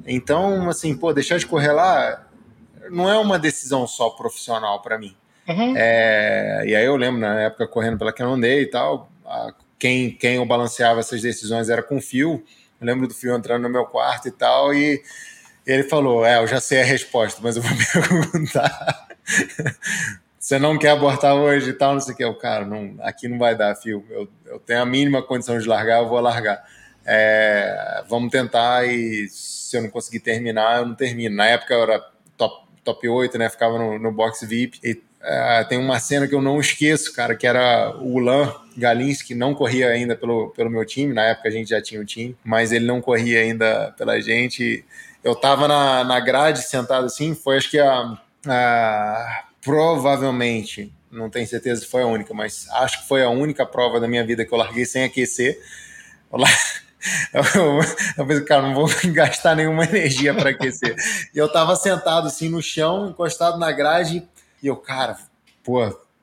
[0.06, 2.26] Então, assim, pô, deixar de correr lá
[2.90, 5.16] não é uma decisão só profissional para mim.
[5.48, 5.74] Uhum.
[5.76, 10.36] É, e aí eu lembro, na época, correndo pela Canondê e tal, a, quem, quem
[10.36, 12.44] eu balanceava essas decisões era com o Fio.
[12.80, 15.02] Eu lembro do Fio entrando no meu quarto e tal, e
[15.66, 17.72] ele falou: É, eu já sei a resposta, mas eu vou
[18.30, 19.08] perguntar.
[20.38, 22.24] Você não quer abortar hoje e tal, não sei o que.
[22.24, 24.04] Eu, cara, não, aqui não vai dar, Fio.
[24.10, 26.62] Eu, eu tenho a mínima condição de largar, eu vou largar.
[27.04, 31.36] É, vamos tentar e se eu não conseguir terminar, eu não termino.
[31.36, 32.04] Na época eu era
[32.84, 33.48] top, top 8, né?
[33.48, 34.78] Ficava no, no box VIP.
[34.82, 39.34] E é, tem uma cena que eu não esqueço, cara, que era o Ulan Galinski,
[39.34, 41.12] não corria ainda pelo, pelo meu time.
[41.12, 44.20] Na época a gente já tinha o um time, mas ele não corria ainda pela
[44.20, 44.84] gente.
[45.22, 51.46] Eu tava na, na grade sentado assim, foi acho que a, a provavelmente, não tenho
[51.46, 54.44] certeza se foi a única, mas acho que foi a única prova da minha vida
[54.44, 55.60] que eu larguei sem aquecer.
[56.32, 56.46] Eu, eu,
[58.16, 60.94] eu pensei, cara, não vou gastar nenhuma energia para aquecer.
[61.34, 64.22] E eu tava sentado assim no chão, encostado na grade,
[64.62, 65.16] e eu, cara,
[65.64, 65.82] pô,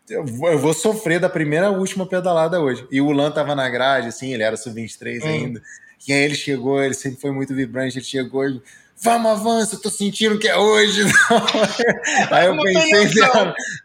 [0.10, 2.88] eu vou, eu vou sofrer da primeira à última pedalada hoje.
[2.92, 5.28] E o Lan tava na grade, assim, ele era sub-23 hum.
[5.28, 5.62] ainda.
[6.08, 8.62] E aí ele chegou, ele sempre foi muito vibrante, ele chegou e
[9.02, 11.04] vamos, avança, eu tô sentindo que é hoje.
[12.32, 13.24] aí eu pensei,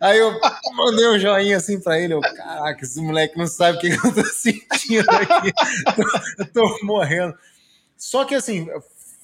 [0.01, 0.41] aí eu
[0.75, 4.15] mandei um joinha assim pra ele, eu, caraca, esse moleque não sabe o que eu
[4.15, 5.53] tô sentindo aqui,
[6.39, 7.35] eu tô morrendo.
[7.97, 8.69] Só que assim,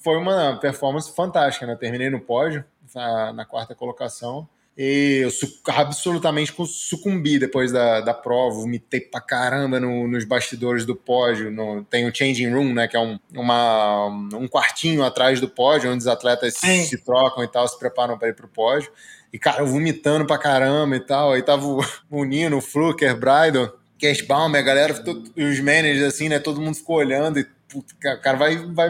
[0.01, 1.73] foi uma performance fantástica, né?
[1.73, 2.63] Eu terminei no pódio,
[2.95, 4.47] na, na quarta colocação,
[4.81, 5.29] e eu
[5.75, 11.51] absolutamente sucumbi depois da, da prova, vomitei pra caramba no, nos bastidores do pódio.
[11.51, 12.87] No, tem o changing room, né?
[12.87, 17.43] Que é um, uma, um quartinho atrás do pódio, onde os atletas se, se, trocam
[17.43, 18.89] e tal, se preparam para ir pro pódio.
[19.33, 21.33] E, cara, eu vomitando pra caramba e tal.
[21.33, 26.29] Aí tava o, o Nino, o Fluker, Bridon, Cashbaum, a galera, todo, os managers, assim,
[26.29, 26.39] né?
[26.39, 28.89] Todo mundo ficou olhando e, puta, cara, vai, vai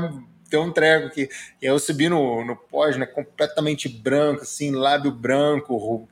[0.50, 1.20] ter um treco.
[1.20, 1.30] E aí
[1.62, 6.08] eu subi no, no pós, né, completamente branco, assim, lábio branco,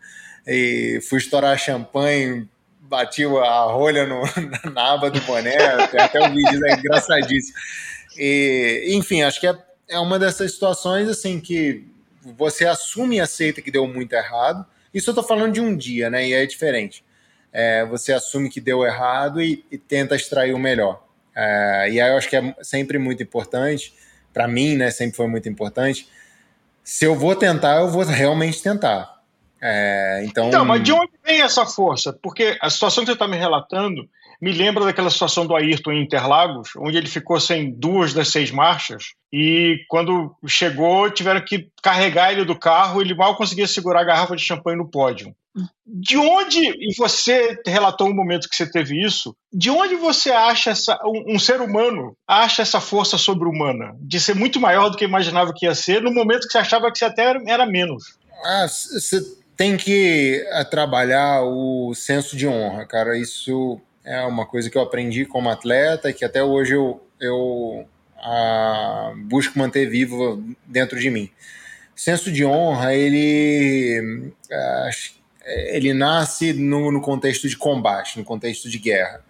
[0.46, 2.48] e fui estourar champanhe,
[2.82, 4.22] bati a rolha no,
[4.72, 7.58] na aba do boné, tem até um vídeo é engraçadíssimo.
[8.18, 9.58] E, enfim, acho que é,
[9.90, 11.86] é uma dessas situações, assim, que
[12.38, 14.66] você assume e aceita que deu muito errado.
[14.94, 17.04] Isso eu tô falando de um dia, né, e é diferente.
[17.52, 21.04] É, você assume que deu errado e, e tenta extrair o melhor.
[21.36, 23.94] É, e aí eu acho que é sempre muito importante
[24.38, 26.08] para mim, né, sempre foi muito importante.
[26.84, 29.18] Se eu vou tentar, eu vou realmente tentar.
[29.60, 30.50] É, então...
[30.50, 32.14] então, mas de onde vem essa força?
[32.14, 34.08] Porque a situação que você está me relatando
[34.42, 38.52] me lembra daquela situação do Ayrton em Interlagos, onde ele ficou sem duas das seis
[38.52, 44.06] marchas e quando chegou tiveram que carregar ele do carro, ele mal conseguia segurar a
[44.06, 45.36] garrafa de champanhe no pódio.
[45.86, 50.70] De onde, e você relatou um momento que você teve isso, de onde você acha
[50.70, 53.96] essa, um, um ser humano acha essa força sobre-humana?
[54.00, 56.92] De ser muito maior do que imaginava que ia ser, no momento que você achava
[56.92, 58.18] que você até era, era menos?
[58.46, 59.20] Ah, você
[59.58, 63.18] tem que eh, trabalhar o senso de honra, cara.
[63.18, 67.86] Isso é uma coisa que eu aprendi como atleta e que até hoje eu, eu
[68.18, 71.30] ah, busco manter vivo dentro de mim.
[71.96, 74.34] senso de honra, ele.
[74.52, 74.90] Ah,
[75.46, 79.24] ele nasce no, no, contexto de combate, no contexto de guerra.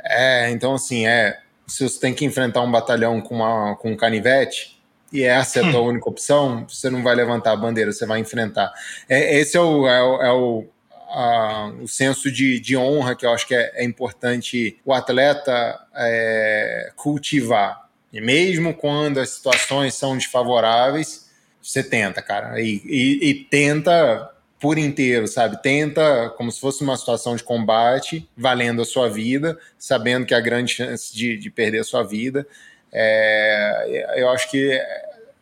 [0.00, 3.96] É, então, assim, é, se você tem que enfrentar um batalhão com, uma, com um
[3.96, 4.80] canivete,
[5.12, 5.86] e essa é a tua hum.
[5.86, 8.72] única opção, você não vai levantar a bandeira, você vai enfrentar.
[9.08, 10.66] É, esse é o, é o, é o,
[11.14, 15.80] a, o senso de, de, honra que eu acho que é, é importante o atleta
[15.94, 17.88] é, cultivar.
[18.12, 21.30] E mesmo quando as situações são desfavoráveis,
[21.62, 22.60] você tenta, cara.
[22.60, 25.62] E, e, e tenta por inteiro, sabe?
[25.62, 30.40] Tenta como se fosse uma situação de combate, valendo a sua vida, sabendo que há
[30.40, 32.46] grande chance de, de perder a sua vida.
[32.92, 34.80] É, eu acho que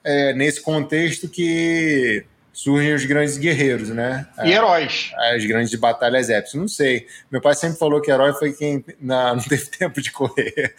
[0.05, 4.27] é nesse contexto que surgem os grandes guerreiros, né?
[4.45, 5.11] E heróis.
[5.17, 6.55] As grandes batalhas épicas.
[6.55, 7.07] Não sei.
[7.31, 10.75] Meu pai sempre falou que herói foi quem não, não teve tempo de correr.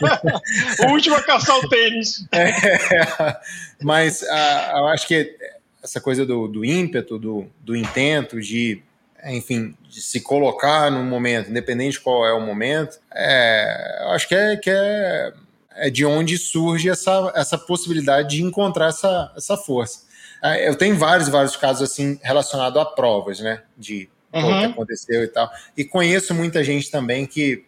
[0.84, 2.26] o último a caçar o tênis.
[2.32, 3.36] É,
[3.82, 5.36] mas a, eu acho que
[5.82, 8.82] essa coisa do, do ímpeto, do, do intento de,
[9.24, 14.28] enfim, de se colocar no momento, independente de qual é o momento, é, eu acho
[14.28, 15.32] que é, que é,
[15.76, 20.09] é de onde surge essa, essa possibilidade de encontrar essa, essa força.
[20.42, 23.62] É, eu tenho vários, vários casos assim relacionados a provas, né?
[23.76, 24.56] De uhum.
[24.56, 25.50] o que aconteceu e tal.
[25.76, 27.64] E conheço muita gente também que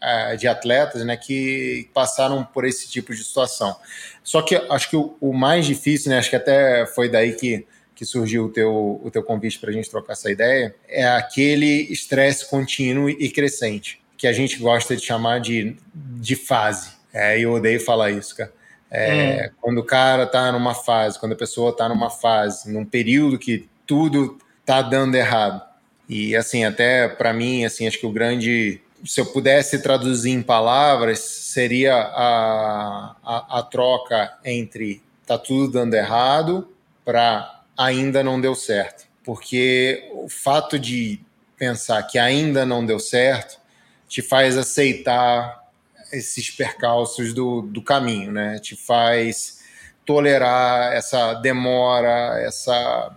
[0.00, 3.76] é, de atletas né, que passaram por esse tipo de situação.
[4.22, 7.66] Só que acho que o, o mais difícil, né, acho que até foi daí que,
[7.94, 11.92] que surgiu o teu, o teu convite para a gente trocar essa ideia, é aquele
[11.92, 16.92] estresse contínuo e crescente, que a gente gosta de chamar de, de fase.
[17.12, 18.52] É, eu odeio falar isso, cara.
[18.90, 19.54] É, hum.
[19.60, 23.68] Quando o cara tá numa fase, quando a pessoa tá numa fase, num período que
[23.86, 25.62] tudo tá dando errado.
[26.08, 30.42] E assim, até para mim, assim, acho que o grande, se eu pudesse traduzir em
[30.42, 36.72] palavras, seria a, a, a troca entre tá tudo dando errado
[37.04, 39.06] para ainda não deu certo.
[39.22, 41.20] Porque o fato de
[41.58, 43.60] pensar que ainda não deu certo
[44.08, 45.67] te faz aceitar
[46.12, 48.58] esses percalços do, do caminho, né?
[48.58, 49.58] Te faz
[50.04, 53.14] tolerar essa demora, essa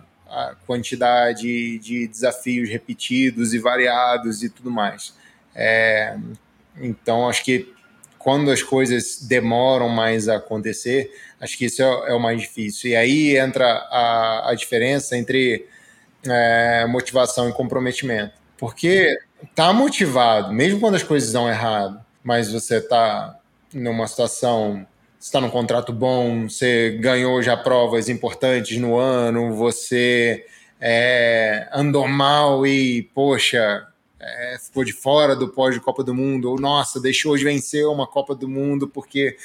[0.66, 5.14] quantidade de desafios repetidos e variados e tudo mais.
[5.54, 6.16] É,
[6.80, 7.72] então, acho que
[8.18, 12.90] quando as coisas demoram mais a acontecer, acho que isso é, é o mais difícil.
[12.90, 15.66] E aí entra a, a diferença entre
[16.24, 18.34] é, motivação e comprometimento.
[18.56, 19.18] Porque
[19.54, 23.38] tá motivado, mesmo quando as coisas dão errado, mas você está
[23.72, 24.86] numa situação,
[25.18, 30.44] está num contrato bom, você ganhou já provas importantes no ano, você
[30.80, 33.86] é, andou mal e, poxa,
[34.20, 37.86] é, ficou de fora do pós de Copa do Mundo, ou nossa, deixou de vencer
[37.86, 39.36] uma Copa do Mundo porque,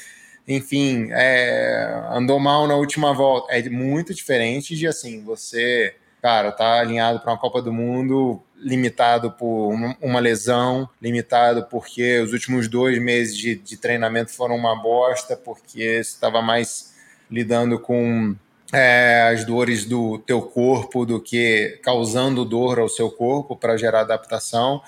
[0.48, 3.54] enfim, é, andou mal na última volta.
[3.54, 9.32] É muito diferente de assim, você, cara, tá alinhado para uma Copa do Mundo limitado
[9.32, 15.36] por uma lesão, limitado porque os últimos dois meses de, de treinamento foram uma bosta,
[15.38, 16.96] porque estava mais
[17.30, 18.36] lidando com
[18.74, 24.02] é, as dores do teu corpo do que causando dor ao seu corpo para gerar
[24.02, 24.82] adaptação.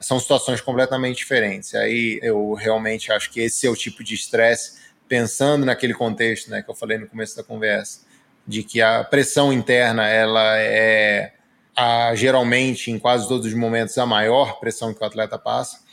[0.00, 1.74] São situações completamente diferentes.
[1.74, 6.62] Aí eu realmente acho que esse é o tipo de estresse, pensando naquele contexto né,
[6.62, 8.00] que eu falei no começo da conversa,
[8.46, 11.32] de que a pressão interna ela é
[11.76, 15.84] a, geralmente, em quase todos os momentos, a maior pressão que o atleta passa.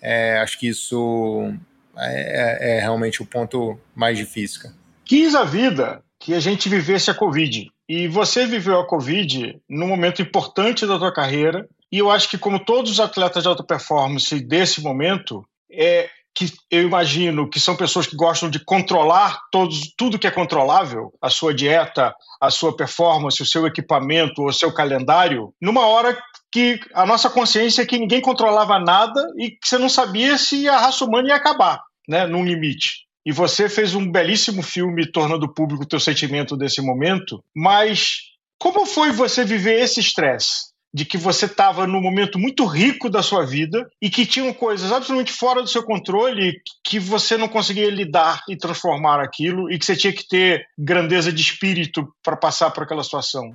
[0.00, 1.52] É, acho que isso
[1.96, 4.70] é, é, é, realmente o ponto mais difícil.
[5.04, 7.70] Quis a vida que a gente vivesse a Covid.
[7.88, 11.68] E você viveu a Covid num momento importante da tua carreira.
[11.90, 16.08] E eu acho que, como todos os atletas de alta performance desse momento, é,
[16.40, 21.12] que eu imagino que são pessoas que gostam de controlar todos, tudo que é controlável,
[21.20, 26.18] a sua dieta, a sua performance, o seu equipamento, o seu calendário, numa hora
[26.50, 30.66] que a nossa consciência é que ninguém controlava nada e que você não sabia se
[30.68, 33.06] a raça humana ia acabar, né, num limite.
[33.24, 38.16] E você fez um belíssimo filme tornando público o teu sentimento desse momento, mas
[38.58, 40.69] como foi você viver esse estresse?
[40.92, 44.90] De que você estava num momento muito rico da sua vida e que tinham coisas
[44.90, 49.86] absolutamente fora do seu controle que você não conseguia lidar e transformar aquilo e que
[49.86, 53.54] você tinha que ter grandeza de espírito para passar por aquela situação?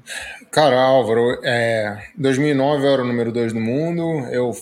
[0.52, 4.54] Cara, Álvaro, é, 2009 eu era o número 2 do mundo, eu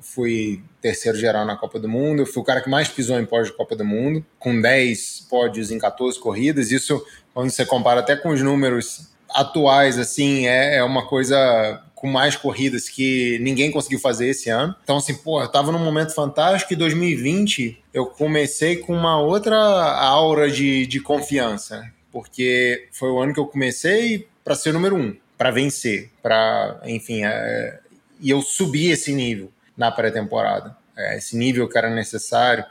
[0.00, 3.26] fui terceiro geral na Copa do Mundo, eu fui o cara que mais pisou em
[3.26, 8.00] pódio de Copa do Mundo, com 10 pódios em 14 corridas, isso quando você compara
[8.00, 13.70] até com os números atuais, assim, é, é uma coisa com mais corridas que ninguém
[13.70, 14.76] conseguiu fazer esse ano.
[14.84, 19.56] Então, assim, pô, eu tava num momento fantástico e 2020 eu comecei com uma outra
[19.56, 25.16] aura de, de confiança, porque foi o ano que eu comecei para ser número um,
[25.38, 27.80] para vencer, para, enfim, é,
[28.20, 32.64] e eu subi esse nível na pré-temporada, é, esse nível que era necessário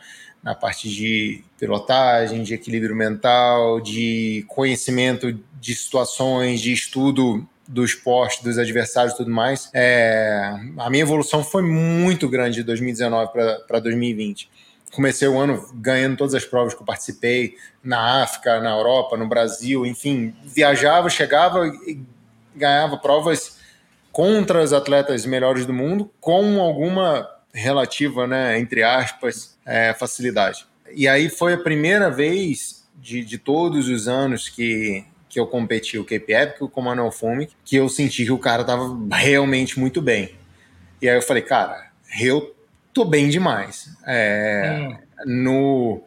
[0.43, 8.43] na parte de pilotagem, de equilíbrio mental, de conhecimento de situações, de estudo do esporte,
[8.43, 13.31] dos adversários e tudo mais, é, a minha evolução foi muito grande de 2019
[13.67, 14.49] para 2020.
[14.93, 19.27] Comecei o ano ganhando todas as provas que eu participei, na África, na Europa, no
[19.27, 21.99] Brasil, enfim, viajava, chegava e
[22.55, 23.57] ganhava provas
[24.11, 30.65] contra os atletas melhores do mundo, com alguma relativa, né, entre aspas, é, facilidade.
[30.93, 35.05] E aí foi a primeira vez de, de todos os anos que
[35.35, 38.39] que eu competi o Cape Epic com o Manuel Fume, que eu senti que o
[38.39, 40.33] cara tava realmente muito bem.
[41.01, 42.55] E aí eu falei, cara, eu
[42.93, 43.89] tô bem demais.
[44.07, 44.97] É, hum.
[45.25, 46.03] no,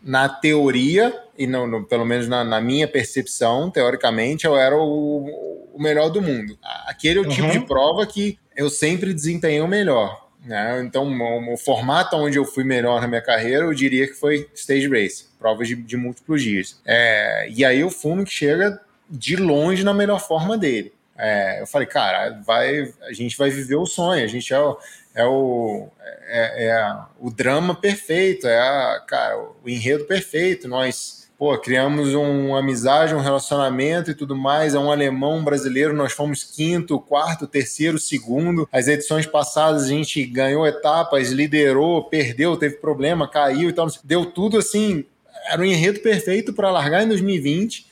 [0.00, 5.74] na teoria, e no, no pelo menos na, na, minha percepção, teoricamente, eu era o,
[5.74, 6.56] o melhor do mundo.
[6.86, 7.50] Aquele é o tipo uhum.
[7.50, 10.28] tipo de prova que eu sempre desempenhei o melhor.
[10.44, 10.84] Né?
[10.84, 14.48] Então, o, o, formato onde eu fui melhor na minha carreira, eu diria que foi
[14.54, 16.80] stage race, provas de, de múltiplos dias.
[16.84, 20.92] É, e aí o Fume que chega de longe na melhor forma dele.
[21.18, 24.78] É, eu falei, cara, vai, a gente vai viver o sonho, a gente é o,
[25.12, 25.88] é o,
[26.28, 30.68] é, é o drama perfeito, é a, cara, o enredo perfeito.
[30.68, 34.76] Nós, pô, criamos um, uma amizade, um relacionamento e tudo mais.
[34.76, 38.68] É um alemão um brasileiro, nós fomos quinto, quarto, terceiro, segundo.
[38.70, 43.88] As edições passadas a gente ganhou etapas, liderou, perdeu, teve problema, caiu e tal.
[44.04, 45.04] Deu tudo assim,
[45.48, 47.86] era um enredo perfeito para largar em 2020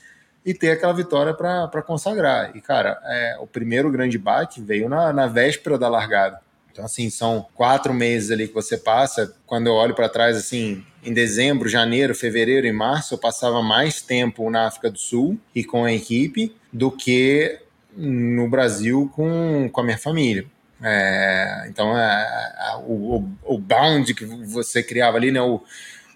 [0.45, 2.55] e ter aquela vitória para consagrar.
[2.55, 6.39] E, cara, é, o primeiro grande baque veio na, na véspera da largada.
[6.71, 9.35] Então, assim, são quatro meses ali que você passa.
[9.45, 13.99] Quando eu olho para trás, assim, em dezembro, janeiro, fevereiro e março, eu passava mais
[13.99, 17.59] tempo na África do Sul e com a equipe do que
[17.95, 20.45] no Brasil com, com a minha família.
[20.81, 25.63] É, então, a, a, o, o bound que você criava ali, né, o,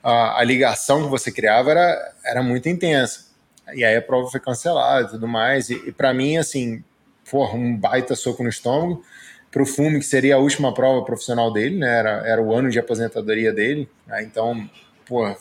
[0.04, 3.26] a, a ligação que você criava era, era muito intensa.
[3.74, 5.70] E aí a prova foi cancelada e tudo mais.
[5.70, 6.84] E, e para mim, assim,
[7.30, 9.04] porra, um baita soco no estômago.
[9.52, 12.00] Para o Fume, que seria a última prova profissional dele, né?
[12.00, 13.90] Era, era o ano de aposentadoria dele.
[14.08, 14.24] Né?
[14.24, 14.70] Então,
[15.06, 15.36] porra,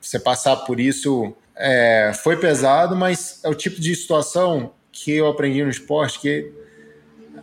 [0.00, 5.26] você passar por isso é, foi pesado, mas é o tipo de situação que eu
[5.26, 6.52] aprendi no esporte que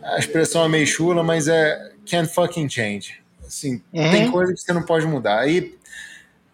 [0.02, 3.20] a expressão é meio chula, mas é can't fucking change.
[3.44, 4.10] Assim, uhum.
[4.10, 5.40] tem coisa que você não pode mudar.
[5.40, 5.76] Aí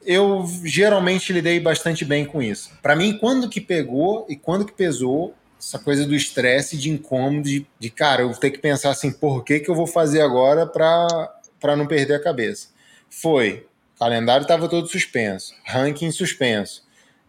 [0.05, 2.71] eu geralmente lidei bastante bem com isso.
[2.83, 7.49] Para mim, quando que pegou e quando que pesou, essa coisa do estresse, de incômodo,
[7.49, 10.67] de, de, cara, eu ter que pensar assim, por que que eu vou fazer agora
[10.67, 12.69] para não perder a cabeça?
[13.09, 13.67] Foi,
[13.99, 16.83] calendário estava todo suspenso, ranking suspenso.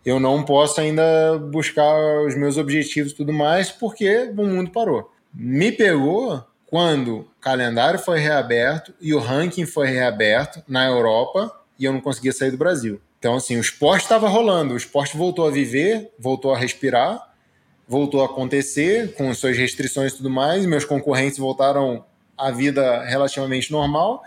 [0.03, 5.11] Eu não posso ainda buscar os meus objetivos e tudo mais, porque o mundo parou.
[5.33, 11.85] Me pegou quando o calendário foi reaberto e o ranking foi reaberto na Europa e
[11.85, 13.01] eu não conseguia sair do Brasil.
[13.19, 17.21] Então, assim, o esporte estava rolando, o esporte voltou a viver, voltou a respirar,
[17.85, 22.05] voltou a acontecer com suas restrições e tudo mais, meus concorrentes voltaram
[22.37, 24.23] à vida relativamente normal,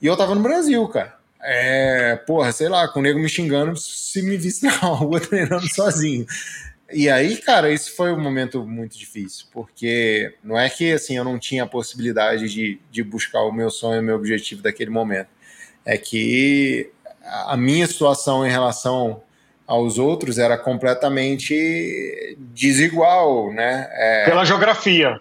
[0.00, 1.16] e eu estava no Brasil, cara.
[1.42, 5.68] É, porra, sei lá, com o nego me xingando se me visse na rua treinando
[5.74, 6.24] sozinho.
[6.92, 11.24] E aí, cara, isso foi um momento muito difícil, porque não é que assim eu
[11.24, 15.28] não tinha a possibilidade de, de buscar o meu sonho, o meu objetivo daquele momento
[15.84, 16.90] é que
[17.46, 19.22] a minha situação em relação
[19.66, 23.88] aos outros era completamente desigual, né?
[23.92, 25.20] É, pela geografia.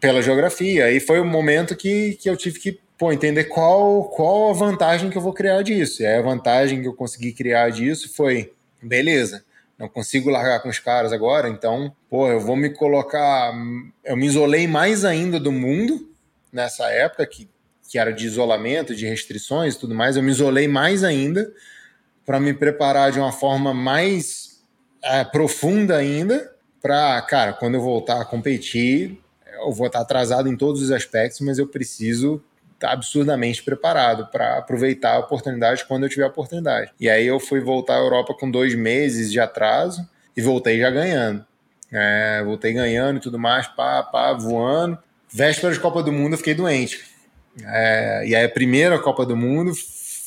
[0.00, 0.90] Pela geografia.
[0.90, 4.52] E foi o um momento que, que eu tive que pô, entender qual, qual a
[4.54, 6.02] vantagem que eu vou criar disso.
[6.02, 9.44] E a vantagem que eu consegui criar disso foi, beleza,
[9.78, 13.52] não consigo largar com os caras agora, então, pô, eu vou me colocar...
[14.04, 16.08] Eu me isolei mais ainda do mundo
[16.52, 17.48] nessa época, que
[17.92, 21.52] que era de isolamento, de restrições e tudo mais, eu me isolei mais ainda
[22.24, 24.62] para me preparar de uma forma mais
[25.04, 29.20] é, profunda ainda para, cara, quando eu voltar a competir,
[29.60, 34.56] eu vou estar atrasado em todos os aspectos, mas eu preciso estar absurdamente preparado para
[34.56, 36.92] aproveitar a oportunidade quando eu tiver a oportunidade.
[36.98, 40.90] E aí eu fui voltar à Europa com dois meses de atraso e voltei já
[40.90, 41.44] ganhando.
[41.92, 44.96] É, voltei ganhando e tudo mais, pá, pá, voando.
[45.30, 47.11] Véspera de Copa do Mundo eu fiquei doente
[47.60, 49.72] é, e aí a primeira Copa do Mundo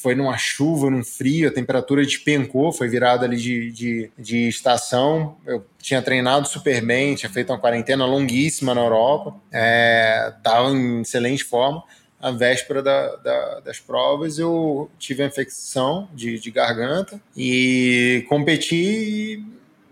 [0.06, 5.36] foi numa chuva, num frio, a temperatura despencou, foi virada ali de, de, de, estação.
[5.48, 11.02] Eu tinha treinado super bem, tinha feito uma quarentena longuíssima na Europa, estava é, em
[11.02, 11.84] excelente forma.
[12.22, 19.44] A véspera da, da, das provas eu tive a infecção de, de garganta e competi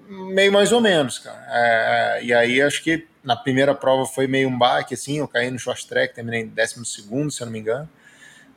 [0.07, 1.43] meio mais ou menos, cara.
[1.49, 5.49] É, e aí acho que na primeira prova foi meio um baque, assim, eu caí
[5.49, 7.89] no short track, terminei em décimo segundo, se eu não me engano.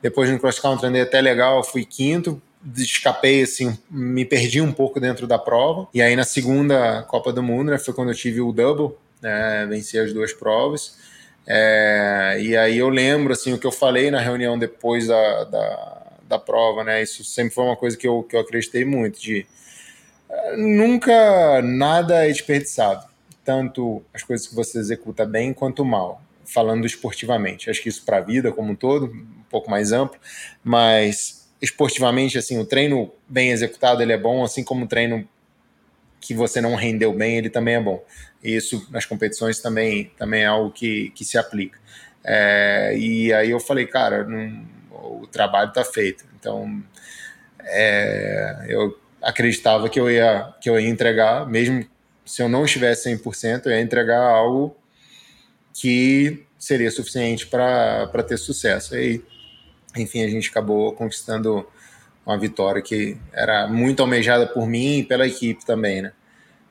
[0.01, 2.41] Depois no cross country andei até legal, fui quinto,
[2.75, 5.87] escapei, assim, me perdi um pouco dentro da prova.
[5.93, 9.65] E aí na segunda Copa do Mundo, né, foi quando eu tive o double, né,
[9.69, 10.97] venci as duas provas.
[11.47, 16.01] É, e aí eu lembro, assim, o que eu falei na reunião depois da, da,
[16.27, 19.47] da prova, né, isso sempre foi uma coisa que eu, que eu acreditei muito, de
[20.29, 23.07] é, nunca nada é desperdiçado
[23.47, 27.69] tanto as coisas que você executa bem quanto mal, falando esportivamente.
[27.69, 30.19] Acho que isso para a vida como um todo, um pouco mais amplo,
[30.61, 35.25] mas esportivamente, assim, o treino bem executado ele é bom, assim como o treino
[36.19, 38.03] que você não rendeu bem, ele também é bom.
[38.43, 41.79] Isso nas competições também, também é algo que, que se aplica.
[42.25, 46.25] É, e aí eu falei, cara, não, o trabalho está feito.
[46.37, 46.83] Então,
[47.61, 51.87] é, eu acreditava que eu ia que eu ia entregar, mesmo
[52.27, 54.75] se eu não estivesse 100%, eu ia entregar algo
[55.73, 58.95] que seria suficiente para ter sucesso.
[58.95, 59.23] E
[59.95, 61.65] enfim, a gente acabou conquistando
[62.25, 66.11] uma vitória que era muito almejada por mim e pela equipe também, né?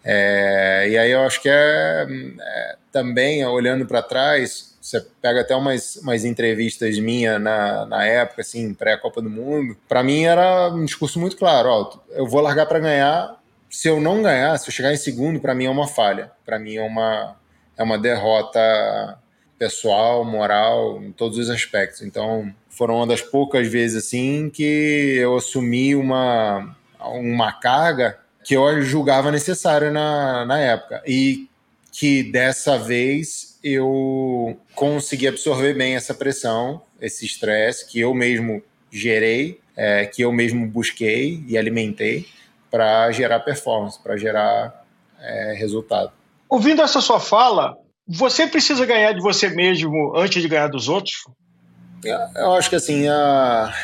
[0.05, 2.07] É, e aí eu acho que é,
[2.39, 8.43] é também, olhando para trás, você pega até umas, umas entrevistas minhas na, na época,
[8.43, 9.77] assim, pré-Copa do Mundo.
[9.89, 13.36] Para mim era um discurso muito claro: ó, eu vou largar para ganhar.
[13.71, 16.31] Se eu não ganhar, se eu chegar em segundo, para mim é uma falha.
[16.45, 17.37] Para mim é uma,
[17.77, 19.19] é uma derrota
[19.59, 22.03] pessoal, moral, em todos os aspectos.
[22.03, 28.83] Então, foram uma das poucas vezes assim que eu assumi uma, uma carga que eu
[28.83, 31.03] julgava necessária na, na época.
[31.07, 31.49] E
[31.91, 39.61] que dessa vez eu consegui absorver bem essa pressão, esse estresse que eu mesmo gerei,
[39.75, 42.27] é, que eu mesmo busquei e alimentei
[42.77, 44.85] para gerar performance, para gerar
[45.19, 46.13] é, resultado.
[46.47, 47.75] Ouvindo essa sua fala,
[48.07, 51.25] você precisa ganhar de você mesmo antes de ganhar dos outros?
[52.05, 53.75] Eu acho que assim, a...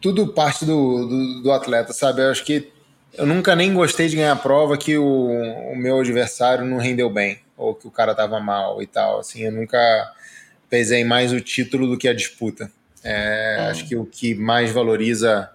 [0.00, 2.22] tudo parte do, do, do, atleta, sabe?
[2.22, 2.70] Eu acho que
[3.14, 5.28] eu nunca nem gostei de ganhar prova que o,
[5.72, 9.18] o meu adversário não rendeu bem, ou que o cara tava mal e tal.
[9.18, 9.78] Assim, eu nunca
[10.68, 12.70] pesei mais o título do que a disputa.
[13.02, 13.70] É, é.
[13.70, 15.50] Acho que o que mais valoriza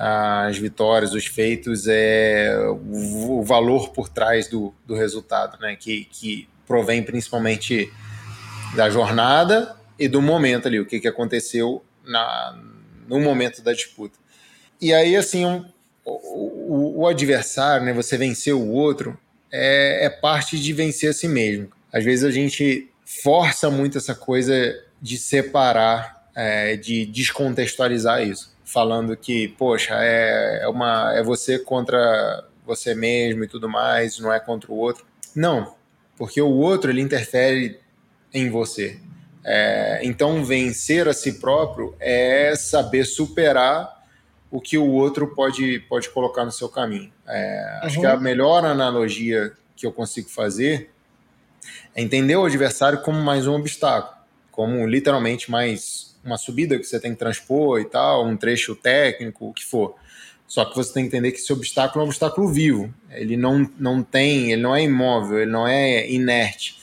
[0.00, 5.74] as vitórias, os feitos, é o, o valor por trás do, do resultado, né?
[5.74, 7.92] Que, que provém principalmente
[8.76, 12.56] da jornada e do momento ali, o que, que aconteceu na,
[13.08, 14.16] no momento da disputa.
[14.80, 15.64] E aí, assim, um,
[16.04, 19.18] o, o, adversário, né, você vencer o outro,
[19.50, 21.70] é, é parte de vencer a si mesmo.
[21.92, 24.54] Às vezes a gente força muito essa coisa
[25.02, 32.44] de separar, é, de descontextualizar isso, falando que, poxa, é, é, uma, é você contra
[32.66, 35.06] você mesmo e tudo mais, não é contra o outro.
[35.34, 35.74] Não,
[36.18, 37.80] porque o outro ele interfere
[38.32, 39.00] em você.
[39.42, 44.06] É, então, vencer a si próprio é saber superar
[44.50, 47.10] o que o outro pode, pode colocar no seu caminho.
[47.26, 47.86] É, uhum.
[47.86, 50.90] Acho que a melhor analogia que eu consigo fazer
[51.94, 54.14] é entender o adversário como mais um obstáculo,
[54.50, 59.48] como literalmente mais uma subida que você tem que transpor e tal, um trecho técnico,
[59.48, 59.94] o que for.
[60.46, 62.92] Só que você tem que entender que esse obstáculo é um obstáculo vivo.
[63.10, 66.78] Ele não, não tem, ele não é imóvel, ele não é inerte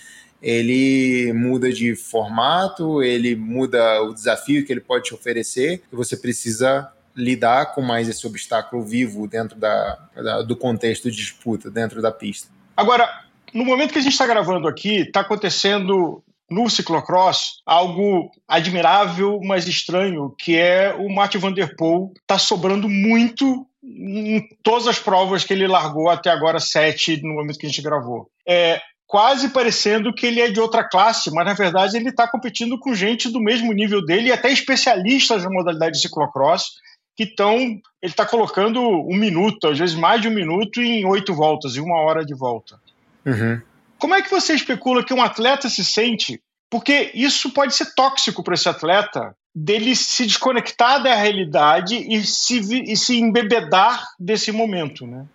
[0.46, 6.16] ele muda de formato, ele muda o desafio que ele pode te oferecer, e você
[6.16, 12.00] precisa lidar com mais esse obstáculo vivo dentro da, da do contexto de disputa, dentro
[12.00, 12.50] da pista.
[12.78, 13.10] Agora,
[13.54, 19.68] no momento que a gente está gravando aqui, está acontecendo no ciclocross algo admirável, mas
[19.68, 25.44] estranho, que é o Martin Van Der Poel está sobrando muito em todas as provas
[25.44, 28.30] que ele largou até agora, sete no momento que a gente gravou.
[28.48, 32.80] É, quase parecendo que ele é de outra classe, mas na verdade ele está competindo
[32.80, 36.74] com gente do mesmo nível dele e até especialistas na modalidade de ciclocross
[37.16, 37.56] que estão.
[37.56, 41.82] Ele está colocando um minuto, às vezes mais de um minuto, em oito voltas, em
[41.82, 42.80] uma hora de volta.
[43.26, 43.62] Uhum.
[44.00, 46.42] Como é que você especula que um atleta se sente?
[46.70, 52.60] Porque isso pode ser tóxico para esse atleta, dele se desconectar da realidade e se,
[52.92, 55.26] e se embebedar desse momento, né?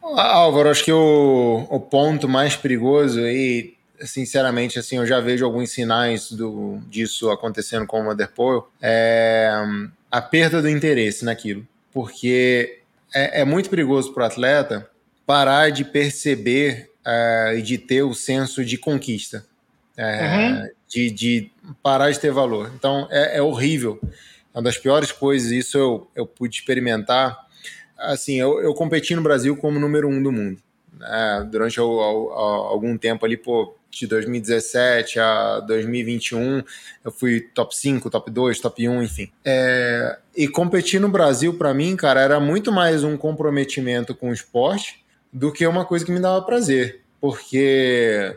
[0.00, 5.70] Álvaro, acho que o, o ponto mais perigoso aí, sinceramente, assim, eu já vejo alguns
[5.70, 9.52] sinais do, disso acontecendo com o Motherpool, é
[10.10, 11.66] a perda do interesse naquilo.
[11.92, 12.80] Porque
[13.12, 14.88] é, é muito perigoso para o atleta
[15.26, 16.90] parar de perceber
[17.56, 19.44] e de ter o senso de conquista.
[19.96, 20.70] É, uhum.
[20.88, 21.50] de, de,
[21.82, 22.70] parar de ter valor.
[22.74, 23.98] Então, é, é horrível.
[24.54, 27.46] É uma das piores coisas, isso eu, eu pude experimentar
[27.98, 30.60] assim, eu, eu competi no Brasil como número um do mundo.
[30.98, 31.48] Né?
[31.50, 36.62] Durante algum tempo ali, pô, de 2017 a 2021,
[37.04, 39.30] eu fui top 5, top 2, top 1, enfim.
[39.44, 44.34] É, e competir no Brasil, para mim, cara, era muito mais um comprometimento com o
[44.34, 45.04] esporte
[45.36, 47.02] do que uma coisa que me dava prazer.
[47.20, 48.34] Porque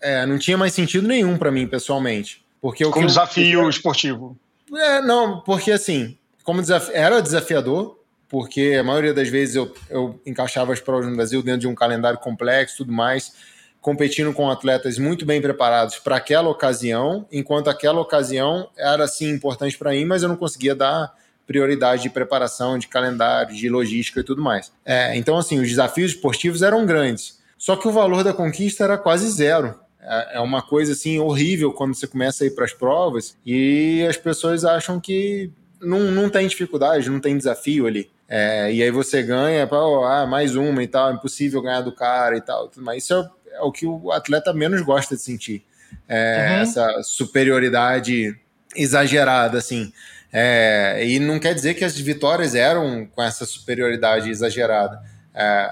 [0.00, 2.44] é, não tinha mais sentido nenhum para mim, pessoalmente.
[2.60, 3.70] Porque como desafio eu...
[3.70, 4.36] esportivo.
[4.74, 6.90] É, não, porque assim, como desaf...
[6.92, 7.98] era desafiador,
[8.28, 11.74] porque a maioria das vezes eu, eu encaixava as provas no Brasil dentro de um
[11.74, 13.32] calendário complexo tudo mais,
[13.80, 19.76] competindo com atletas muito bem preparados para aquela ocasião, enquanto aquela ocasião era sim importante
[19.78, 21.14] para mim, mas eu não conseguia dar
[21.46, 24.72] prioridade de preparação, de calendário, de logística e tudo mais.
[24.84, 28.98] É, então, assim, os desafios esportivos eram grandes, só que o valor da conquista era
[28.98, 29.74] quase zero.
[30.00, 34.04] É, é uma coisa assim horrível quando você começa a ir para as provas e
[34.08, 38.10] as pessoas acham que não, não tem dificuldade, não tem desafio ali.
[38.28, 41.92] É, e aí você ganha, pô, ah, mais uma e tal, é impossível ganhar do
[41.92, 42.70] cara e tal.
[42.78, 45.62] Mas isso é, é o que o atleta menos gosta de sentir.
[46.08, 46.62] É, uhum.
[46.62, 48.34] Essa superioridade
[48.74, 49.92] exagerada, assim.
[50.32, 55.02] É, e não quer dizer que as vitórias eram com essa superioridade exagerada.
[55.34, 55.70] É,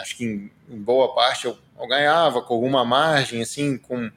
[0.00, 4.10] acho que em, em boa parte eu, eu, ganhava com alguma margem, assim, com,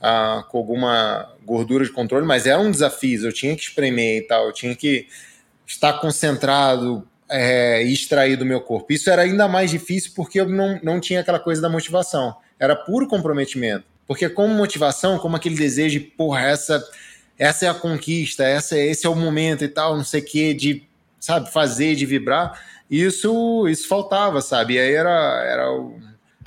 [0.00, 4.22] ah, com alguma gordura de controle, mas era um desafio, eu tinha que espremer e
[4.22, 5.06] tal, eu tinha que
[5.66, 8.92] estar concentrado é, e extrair do meu corpo.
[8.92, 12.76] Isso era ainda mais difícil porque eu não, não tinha aquela coisa da motivação, era
[12.76, 13.84] puro comprometimento.
[14.06, 16.82] Porque como motivação, como aquele desejo de, porra, essa,
[17.38, 20.52] essa é a conquista, essa, esse é o momento e tal, não sei o quê,
[20.52, 20.82] de,
[21.20, 22.60] sabe, fazer, de vibrar,
[22.90, 24.74] isso, isso faltava, sabe?
[24.74, 25.66] E aí era, era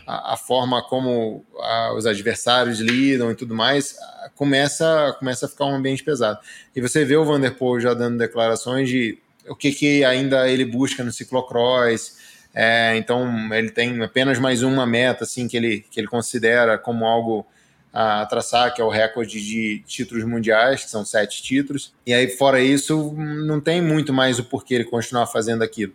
[0.06, 3.96] a, a, forma como a, os adversários lidam e tudo mais,
[4.36, 6.40] começa, começa a ficar um ambiente pesado.
[6.76, 9.18] E você vê o Vanderpool já dando declarações de
[9.48, 12.18] o que, que ainda ele busca no ciclocross,
[12.54, 17.06] é, então ele tem apenas mais uma meta assim que ele, que ele considera como
[17.06, 17.46] algo
[17.94, 21.94] a traçar, que é o recorde de títulos mundiais, que são sete títulos.
[22.06, 25.94] E aí, fora isso, não tem muito mais o porquê ele continuar fazendo aquilo.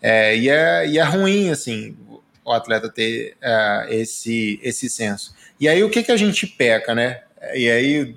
[0.00, 1.96] É, e, é, e é ruim, assim,
[2.44, 5.34] o atleta ter é, esse, esse senso.
[5.58, 7.22] E aí, o que, que a gente peca, né?
[7.54, 8.14] E aí,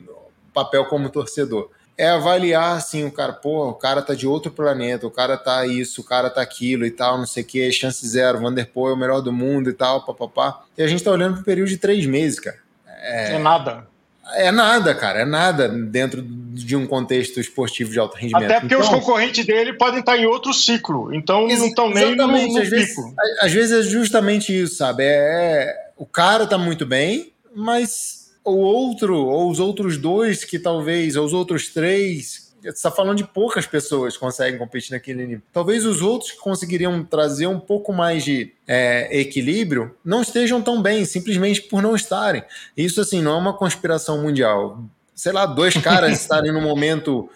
[0.53, 1.69] papel como torcedor
[2.01, 5.67] é avaliar assim, o cara, pô, o cara tá de outro planeta, o cara tá
[5.67, 8.93] isso, o cara tá aquilo e tal, não sei o que, chance zero, Vanderpool é
[8.93, 10.63] o melhor do mundo e tal, papapá.
[10.75, 12.57] E a gente tá olhando pro período de três meses, cara.
[13.01, 13.87] É, é nada.
[14.33, 18.45] É nada, cara, é nada dentro de um contexto esportivo de alto rendimento.
[18.45, 22.15] Até porque então, os concorrentes dele podem estar em outro ciclo, então não estão nem
[22.15, 22.95] no, no às vezes,
[23.41, 25.03] às vezes é justamente isso, sabe?
[25.03, 30.59] É, é, o cara tá muito bem, mas o outro, ou os outros dois que
[30.59, 35.25] talvez, ou os outros três, você está falando de poucas pessoas que conseguem competir naquele
[35.25, 35.41] nível.
[35.51, 40.81] Talvez os outros que conseguiriam trazer um pouco mais de é, equilíbrio não estejam tão
[40.81, 42.43] bem, simplesmente por não estarem.
[42.77, 44.83] Isso, assim, não é uma conspiração mundial.
[45.15, 47.29] Sei lá, dois caras estarem no momento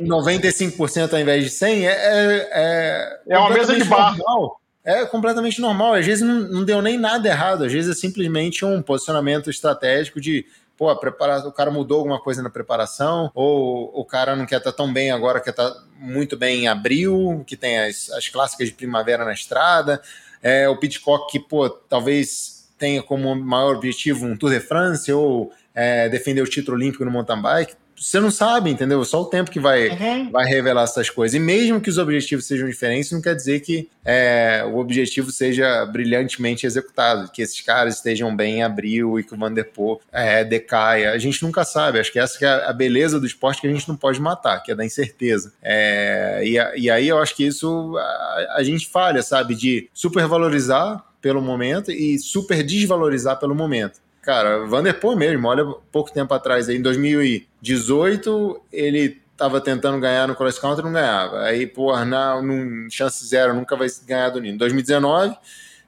[0.00, 1.90] 95% ao invés de 100 é.
[1.90, 4.16] É, é, é uma mesa de bar.
[4.16, 5.94] Normal é completamente normal.
[5.94, 10.18] Às vezes não, não deu nem nada errado, às vezes é simplesmente um posicionamento estratégico
[10.18, 10.46] de
[10.78, 11.40] pô, prepara...
[11.46, 14.90] o cara mudou alguma coisa na preparação, ou o cara não quer estar tá tão
[14.90, 18.74] bem agora, quer estar tá muito bem em abril, que tem as, as clássicas de
[18.74, 20.00] primavera na estrada.
[20.40, 25.52] É, o Pitcock, que, pô, talvez tenha como maior objetivo um Tour de France ou
[25.74, 29.04] é, defender o título olímpico no mountain bike você não sabe, entendeu?
[29.04, 30.30] Só o tempo que vai, uhum.
[30.30, 31.34] vai revelar essas coisas.
[31.34, 35.84] E mesmo que os objetivos sejam diferentes, não quer dizer que é, o objetivo seja
[35.86, 41.12] brilhantemente executado, que esses caras estejam bem em abril e que o Vanderpool é, decaia.
[41.12, 41.98] A gente nunca sabe.
[41.98, 44.62] Acho que essa que é a beleza do esporte que a gente não pode matar,
[44.62, 45.52] que é da incerteza.
[45.62, 49.54] É, e, e, aí eu acho que isso a, a gente falha, sabe?
[49.54, 54.00] De supervalorizar pelo momento e super desvalorizar pelo momento.
[54.22, 60.34] Cara, Vanderpool mesmo, olha pouco tempo atrás, aí, em 2018, ele tava tentando ganhar no
[60.34, 61.44] cross country não ganhava.
[61.44, 64.56] Aí, pô, Arnal, num chance zero, nunca vai ganhar do Nino.
[64.56, 65.36] Em 2019,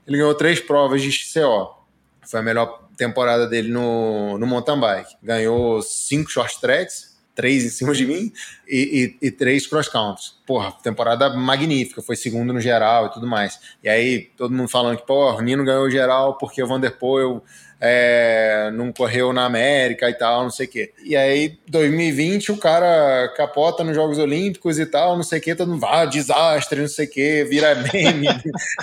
[0.06, 1.74] ele ganhou três provas de XCO.
[2.22, 5.16] Foi a melhor temporada dele no, no mountain bike.
[5.20, 8.32] Ganhou cinco short tracks, três em cima de mim,
[8.68, 10.26] e, e, e três cross country.
[10.46, 13.58] Porra, temporada magnífica, foi segundo no geral e tudo mais.
[13.82, 17.42] E aí, todo mundo falando que, pô, o Nino ganhou geral porque o Vanderpool
[17.80, 20.92] é, não correu na América e tal, não sei o quê.
[21.02, 25.54] E aí, 2020, o cara capota nos Jogos Olímpicos e tal, não sei o quê,
[25.54, 28.28] todo mundo, ah, desastre, não sei o quê, vira meme.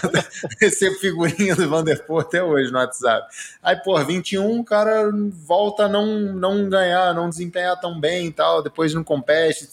[0.59, 3.27] Recebo figurinha do Vanderpool até hoje no WhatsApp.
[3.61, 5.11] Aí, pô, 21, o cara
[5.45, 9.67] volta a não, não ganhar, não desempenhar tão bem e tal, depois não compete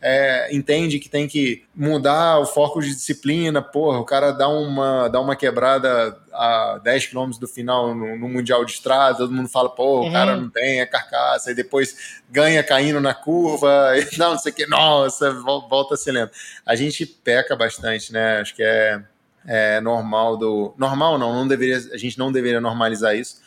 [0.00, 5.08] é, entende que tem que mudar o foco de disciplina, porra, o cara dá uma,
[5.08, 9.48] dá uma quebrada a 10 km do final no, no, Mundial de Estrada, todo mundo
[9.48, 10.08] fala, pô, uhum.
[10.08, 14.38] o cara não tem, é carcaça, e depois ganha caindo na curva, e não, não
[14.38, 16.32] sei o que, nossa, volta a ser lento.
[16.64, 18.40] A gente peca bastante, né?
[18.40, 19.02] Acho que é,
[19.46, 20.74] é normal do.
[20.76, 23.40] Normal não, não deveria, a gente não deveria normalizar isso,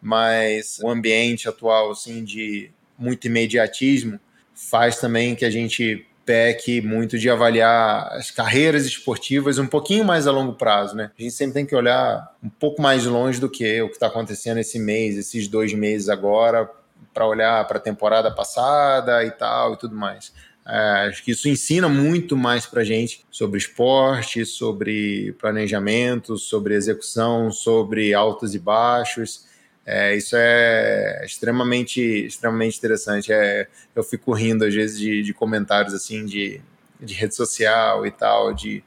[0.00, 4.18] mas o ambiente atual, assim, de muito imediatismo
[4.54, 10.26] faz também que a gente peque muito de avaliar as carreiras esportivas um pouquinho mais
[10.26, 11.10] a longo prazo, né?
[11.18, 14.06] A gente sempre tem que olhar um pouco mais longe do que o que está
[14.06, 16.70] acontecendo esse mês, esses dois meses agora,
[17.12, 20.32] para olhar para a temporada passada e tal e tudo mais.
[20.66, 27.50] É, acho que isso ensina muito mais para gente sobre esporte, sobre planejamento, sobre execução,
[27.50, 29.44] sobre altos e baixos.
[29.84, 33.32] É, isso é extremamente, extremamente interessante.
[33.32, 36.60] É, eu fico rindo às vezes de, de comentários assim de,
[37.00, 38.82] de rede social e tal, de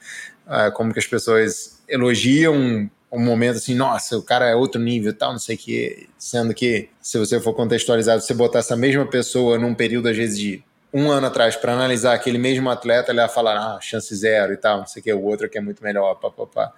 [0.48, 5.14] uh, como que as pessoas elogiam um momento assim, nossa, o cara é outro nível
[5.14, 9.06] tal, não sei o que, sendo que se você for contextualizado, você botar essa mesma
[9.06, 13.20] pessoa num período às vezes de um ano atrás para analisar aquele mesmo atleta, ele
[13.20, 15.62] vai falar, ah, chance zero e tal, não sei o que, o outro que é
[15.62, 16.74] muito melhor, papapá.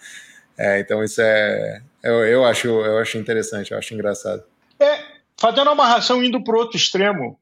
[0.57, 1.81] É, então isso é.
[2.03, 4.43] Eu, eu, acho, eu acho interessante, eu acho engraçado.
[4.79, 4.99] É,
[5.39, 7.39] fazendo uma amarração indo para outro extremo,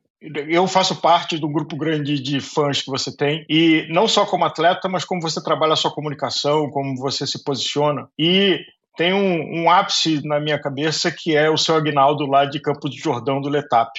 [0.49, 4.45] eu faço parte do grupo grande de fãs que você tem, e não só como
[4.45, 8.07] atleta, mas como você trabalha a sua comunicação, como você se posiciona.
[8.17, 8.59] E
[8.97, 12.89] tem um, um, ápice na minha cabeça que é o seu Agnaldo lá de Campo
[12.89, 13.91] de Jordão do Letap.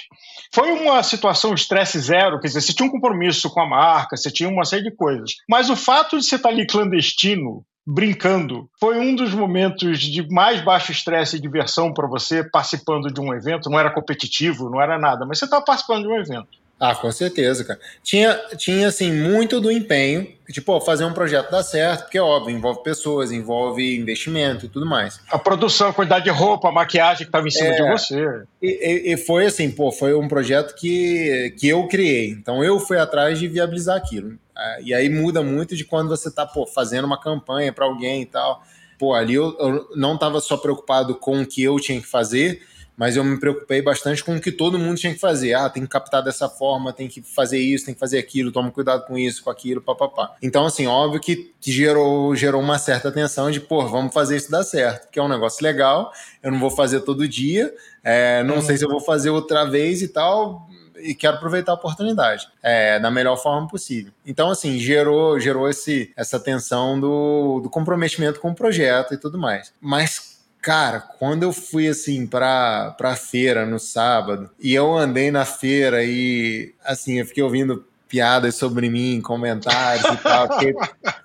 [0.54, 4.30] Foi uma situação estresse zero, quer dizer, você tinha um compromisso com a marca, você
[4.30, 5.34] tinha uma série de coisas.
[5.48, 10.60] Mas o fato de você estar ali clandestino, brincando, foi um dos momentos de mais
[10.64, 13.70] baixo estresse e diversão para você participando de um evento.
[13.70, 16.65] Não era competitivo, não era nada, mas você estava participando de um evento.
[16.78, 17.80] Ah, com certeza, cara.
[18.02, 22.82] Tinha, tinha assim, muito do empenho, tipo, fazer um projeto dar certo, porque, óbvio, envolve
[22.82, 25.18] pessoas, envolve investimento e tudo mais.
[25.30, 28.42] A produção, a quantidade de roupa, a maquiagem que estava em cima é, de você.
[28.60, 32.28] E, e, foi assim, pô, foi um projeto que, que eu criei.
[32.28, 34.38] Então eu fui atrás de viabilizar aquilo.
[34.54, 38.22] Ah, e aí muda muito de quando você tá, pô, fazendo uma campanha para alguém
[38.22, 38.62] e tal.
[38.98, 42.62] Pô, ali eu, eu não estava só preocupado com o que eu tinha que fazer,
[42.96, 45.54] mas eu me preocupei bastante com o que todo mundo tinha que fazer.
[45.54, 48.70] Ah, tem que captar dessa forma, tem que fazer isso, tem que fazer aquilo, toma
[48.70, 50.34] cuidado com isso, com aquilo, papapá.
[50.42, 54.62] Então, assim, óbvio que gerou, gerou uma certa atenção de, pô, vamos fazer isso dar
[54.62, 58.62] certo, que é um negócio legal, eu não vou fazer todo dia, é, não uhum.
[58.62, 60.68] sei se eu vou fazer outra vez e tal,
[60.98, 64.12] e quero aproveitar a oportunidade é, da melhor forma possível.
[64.24, 69.38] Então, assim, gerou, gerou esse, essa tensão do, do comprometimento com o projeto e tudo
[69.38, 69.72] mais.
[69.80, 70.35] Mas
[70.66, 76.02] Cara, quando eu fui assim pra, pra feira no sábado, e eu andei na feira
[76.02, 80.74] e assim, eu fiquei ouvindo piadas sobre mim, comentários e tal, fiquei,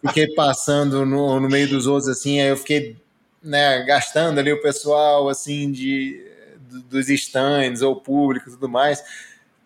[0.05, 2.95] fiquei passando no, no meio dos outros assim, aí eu fiquei
[3.41, 6.23] né, gastando ali o pessoal assim de
[6.87, 9.03] dos stands ou público e tudo mais.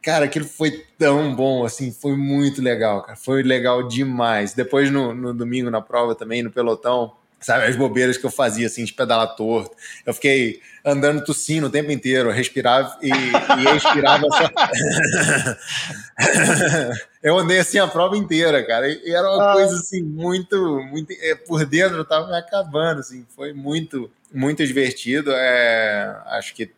[0.01, 3.17] Cara, aquilo foi tão bom, assim, foi muito legal, cara.
[3.17, 4.53] Foi legal demais.
[4.53, 7.11] Depois no, no domingo na prova também, no pelotão,
[7.45, 7.65] sabe?
[7.65, 9.77] As bobeiras que eu fazia, assim, de pedalar torto.
[10.03, 14.49] Eu fiquei andando tossindo o tempo inteiro, respirava e, e expirava só.
[17.21, 18.89] eu andei assim a prova inteira, cara.
[18.89, 19.53] E era uma ah.
[19.53, 21.11] coisa, assim, muito, muito.
[21.11, 23.23] É, por dentro eu tava me acabando, assim.
[23.35, 25.31] Foi muito, muito divertido.
[25.31, 26.71] É, acho que,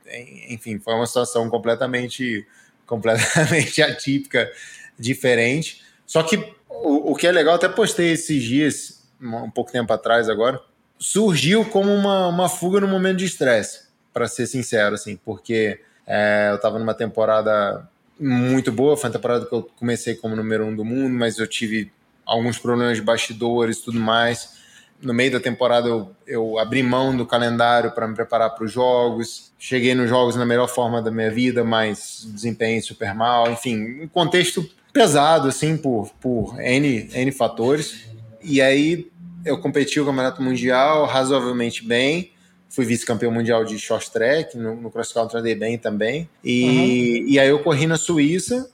[0.49, 2.45] enfim, foi uma situação completamente,
[2.86, 4.51] completamente atípica,
[4.99, 5.82] diferente.
[6.05, 6.36] Só que
[6.68, 10.61] o, o que é legal, até postei esses dias um pouco tempo atrás agora,
[10.99, 16.47] surgiu como uma, uma fuga no momento de estresse, para ser sincero, assim, porque é,
[16.49, 17.88] eu estava numa temporada
[18.20, 21.47] muito boa, foi uma temporada que eu comecei como número um do mundo, mas eu
[21.47, 21.91] tive
[22.26, 24.57] alguns problemas de bastidores tudo mais.
[25.01, 28.72] No meio da temporada eu, eu abri mão do calendário para me preparar para os
[28.72, 29.51] jogos.
[29.59, 33.51] Cheguei nos jogos na melhor forma da minha vida, mas desempenho super mal.
[33.51, 38.07] Enfim, um contexto pesado, assim, por, por N, N fatores.
[38.47, 39.11] E aí
[39.45, 42.31] eu competi o Campeonato Mundial razoavelmente bem.
[42.69, 46.29] Fui vice-campeão mundial de short track, no, no cross country andei bem também.
[46.43, 47.27] E, uhum.
[47.29, 48.69] e aí eu corri na Suíça.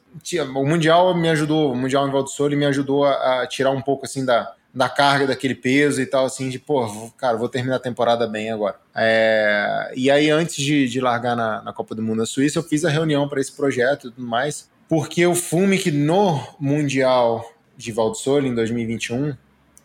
[0.55, 3.71] O Mundial me ajudou, o Mundial em Val do Sole me ajudou a, a, tirar
[3.71, 7.49] um pouco assim da, da carga daquele peso e tal, assim, de pô, cara, vou
[7.49, 8.75] terminar a temporada bem agora.
[8.95, 12.63] É, e aí, antes de, de largar na, na Copa do Mundo na Suíça, eu
[12.63, 17.43] fiz a reunião para esse projeto e tudo mais, porque o Fume que no Mundial
[17.77, 19.35] de Val do Sole, em 2021,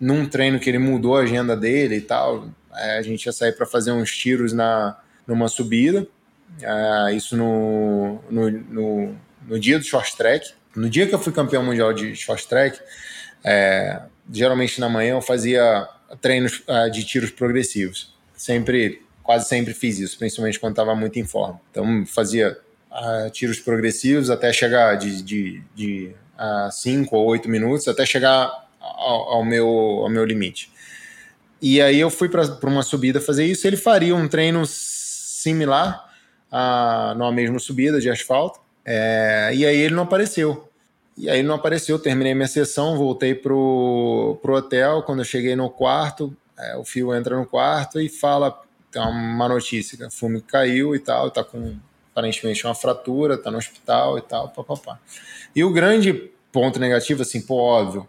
[0.01, 2.49] num treino que ele mudou a agenda dele e tal.
[2.75, 4.97] É, a gente ia sair para fazer uns tiros na,
[5.27, 6.07] numa subida.
[6.63, 10.53] É, isso no, no, no, no, dia do short track.
[10.75, 12.79] No dia que eu fui campeão mundial de short track,
[13.45, 15.89] é, geralmente na manhã eu fazia
[16.21, 18.15] treinos uh, de tiros progressivos.
[18.35, 21.61] Sempre, quase sempre fiz isso, principalmente quando estava muito em forma.
[21.71, 22.57] Então fazia
[23.33, 29.35] tiros progressivos até chegar de 5 de, de, uh, ou 8 minutos, até chegar ao,
[29.35, 30.71] ao, meu, ao meu limite.
[31.61, 33.67] E aí eu fui para uma subida fazer isso.
[33.67, 36.09] Ele faria um treino similar
[36.51, 38.61] a numa mesma subida de asfalto.
[38.85, 40.69] É, e aí ele não apareceu.
[41.17, 45.03] E aí não apareceu, terminei minha sessão, voltei pro, pro hotel.
[45.03, 48.57] Quando eu cheguei no quarto, é, o fio entra no quarto e fala:
[48.91, 51.77] tem uma notícia, o fume caiu e tal, tá com
[52.13, 54.99] aparentemente uma fratura, tá no hospital e tal, papapá.
[55.55, 58.09] E o grande ponto negativo, assim, pô, óbvio,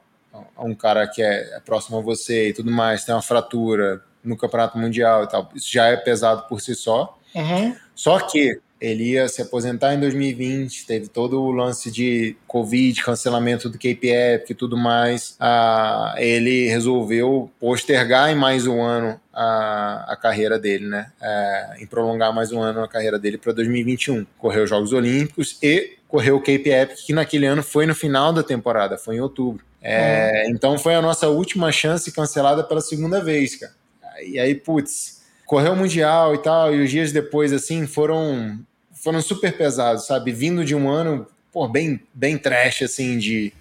[0.62, 4.78] um cara que é, próximo a você e tudo mais, tem uma fratura no campeonato
[4.78, 7.18] mundial e tal, isso já é pesado por si só.
[7.34, 7.76] Uhum.
[7.96, 13.70] Só que ele ia se aposentar em 2020, teve todo o lance de Covid, cancelamento
[13.70, 15.36] do KPF e tudo mais.
[15.40, 21.12] Ah, ele resolveu postergar em mais um ano a, a carreira dele, né?
[21.22, 24.26] É, em prolongar mais um ano a carreira dele para 2021.
[24.38, 28.32] Correu os Jogos Olímpicos e correu o Cape Epic, que naquele ano foi no final
[28.32, 29.64] da temporada, foi em outubro.
[29.82, 30.52] É, uhum.
[30.52, 33.74] Então foi a nossa última chance cancelada pela segunda vez, cara.
[34.26, 38.60] e aí, putz, correu o Mundial e tal, e os dias depois, assim, foram,
[38.94, 40.32] foram super pesados, sabe?
[40.32, 43.54] Vindo de um ano, pô, bem, bem trash, assim, de,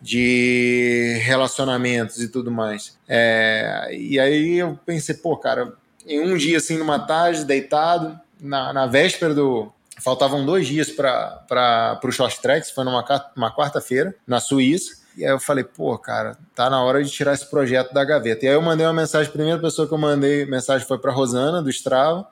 [0.00, 2.98] de relacionamentos e tudo mais.
[3.08, 5.72] É, e aí eu pensei, pô, cara,
[6.06, 11.98] em um dia, assim, numa tarde, deitado, na, na véspera do, faltavam dois dias para
[12.02, 13.04] o short track, foi numa
[13.36, 15.03] uma quarta-feira, na Suíça.
[15.16, 18.44] E aí eu falei, pô, cara, tá na hora de tirar esse projeto da gaveta.
[18.44, 21.12] E aí eu mandei uma mensagem, a primeira pessoa que eu mandei mensagem foi para
[21.12, 22.26] Rosana, do Strava.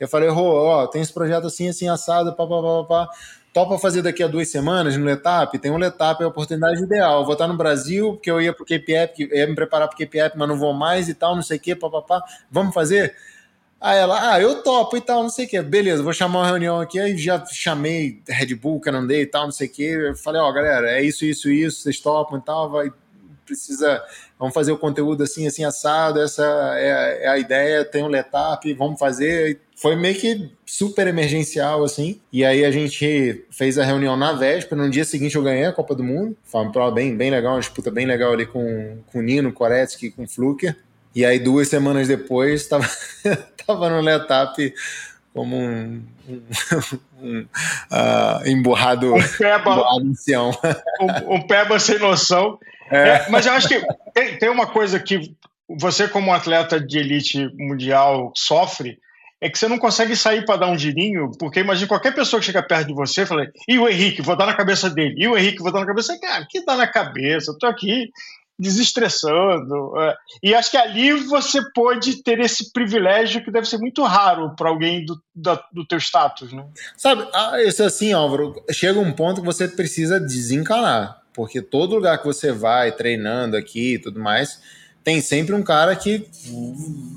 [0.00, 3.08] Eu falei, Rô, ó, tem esse projeto assim, assim, assado, pá, pá, pá, pá.
[3.52, 5.58] Topa fazer daqui a duas semanas no Letap?
[5.58, 7.22] Tem um Letap, é a oportunidade ideal.
[7.24, 10.48] Vou estar no Brasil, porque eu ia pro KPF, ia me preparar pro KPF, mas
[10.48, 12.24] não vou mais e tal, não sei o quê, papapá.
[12.50, 13.14] Vamos fazer?
[13.82, 15.60] Aí ela, ah, eu topo e tal, não sei o que.
[15.60, 17.00] Beleza, vou chamar uma reunião aqui.
[17.00, 19.82] Aí já chamei Red Bull, Canandê e tal, não sei o.
[19.82, 22.92] Eu falei, ó, oh, galera, é isso, isso, isso, vocês topam e tal, vai,
[23.44, 24.00] precisa,
[24.38, 26.44] vamos fazer o conteúdo assim, assim, assado, essa
[26.76, 29.60] é, é a ideia, tem um letap, vamos fazer.
[29.74, 32.20] Foi meio que super emergencial, assim.
[32.32, 35.72] E aí a gente fez a reunião na véspera, no dia seguinte eu ganhei a
[35.72, 36.36] Copa do Mundo.
[36.44, 39.52] Foi uma prova bem, bem legal, uma disputa bem legal ali com, com o Nino,
[39.52, 40.76] Koretsky, com o Fluker.
[41.14, 42.88] E aí, duas semanas depois, estava
[43.66, 44.72] tava no Letap
[45.34, 46.42] como um, um,
[47.22, 49.82] um uh, emburrado, um peba,
[51.00, 52.58] um, um peba sem noção.
[52.90, 53.08] É.
[53.08, 53.82] É, mas eu acho que
[54.12, 55.34] tem, tem uma coisa que
[55.68, 58.98] você, como atleta de elite mundial, sofre,
[59.40, 62.46] é que você não consegue sair para dar um girinho, porque imagina qualquer pessoa que
[62.46, 65.36] chega perto de você fala, e o Henrique, vou dar na cabeça dele, e o
[65.36, 68.10] Henrique, vou dar na cabeça, cara, que dá na cabeça, eu tô aqui
[68.62, 69.98] desestressando.
[70.00, 70.16] É.
[70.42, 74.70] E acho que ali você pode ter esse privilégio que deve ser muito raro para
[74.70, 76.64] alguém do, da, do teu status, né?
[76.96, 82.18] Sabe, ah, isso assim, Álvaro, chega um ponto que você precisa desencanar, porque todo lugar
[82.18, 84.60] que você vai treinando aqui e tudo mais,
[85.02, 86.28] tem sempre um cara que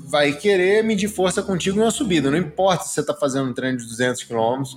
[0.08, 3.54] vai querer medir força contigo em uma subida, não importa se você está fazendo um
[3.54, 4.76] treino de 200 quilômetros,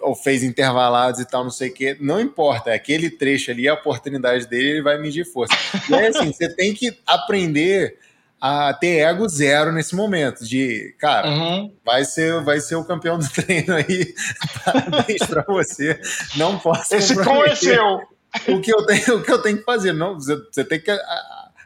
[0.00, 3.68] ou fez intervalados e tal, não sei o quê, não importa, é aquele trecho ali,
[3.68, 5.54] a oportunidade dele, ele vai medir força.
[5.88, 7.98] E é assim, você tem que aprender
[8.40, 11.72] a ter ego zero nesse momento, de, cara, uhum.
[11.84, 14.14] vai, ser, vai ser o campeão do treino aí,
[14.64, 16.00] parabéns pra você,
[16.36, 18.02] não posso Esse com é seu!
[18.48, 20.90] O que eu tenho, o que eu tenho que fazer, não, você, você tem que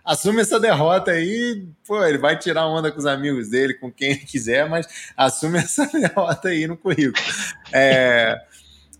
[0.06, 4.12] assume essa derrota aí, pô, ele vai tirar onda com os amigos dele, com quem
[4.12, 4.86] ele quiser, mas
[5.16, 7.22] assume essa derrota aí no currículo.
[7.72, 8.40] É,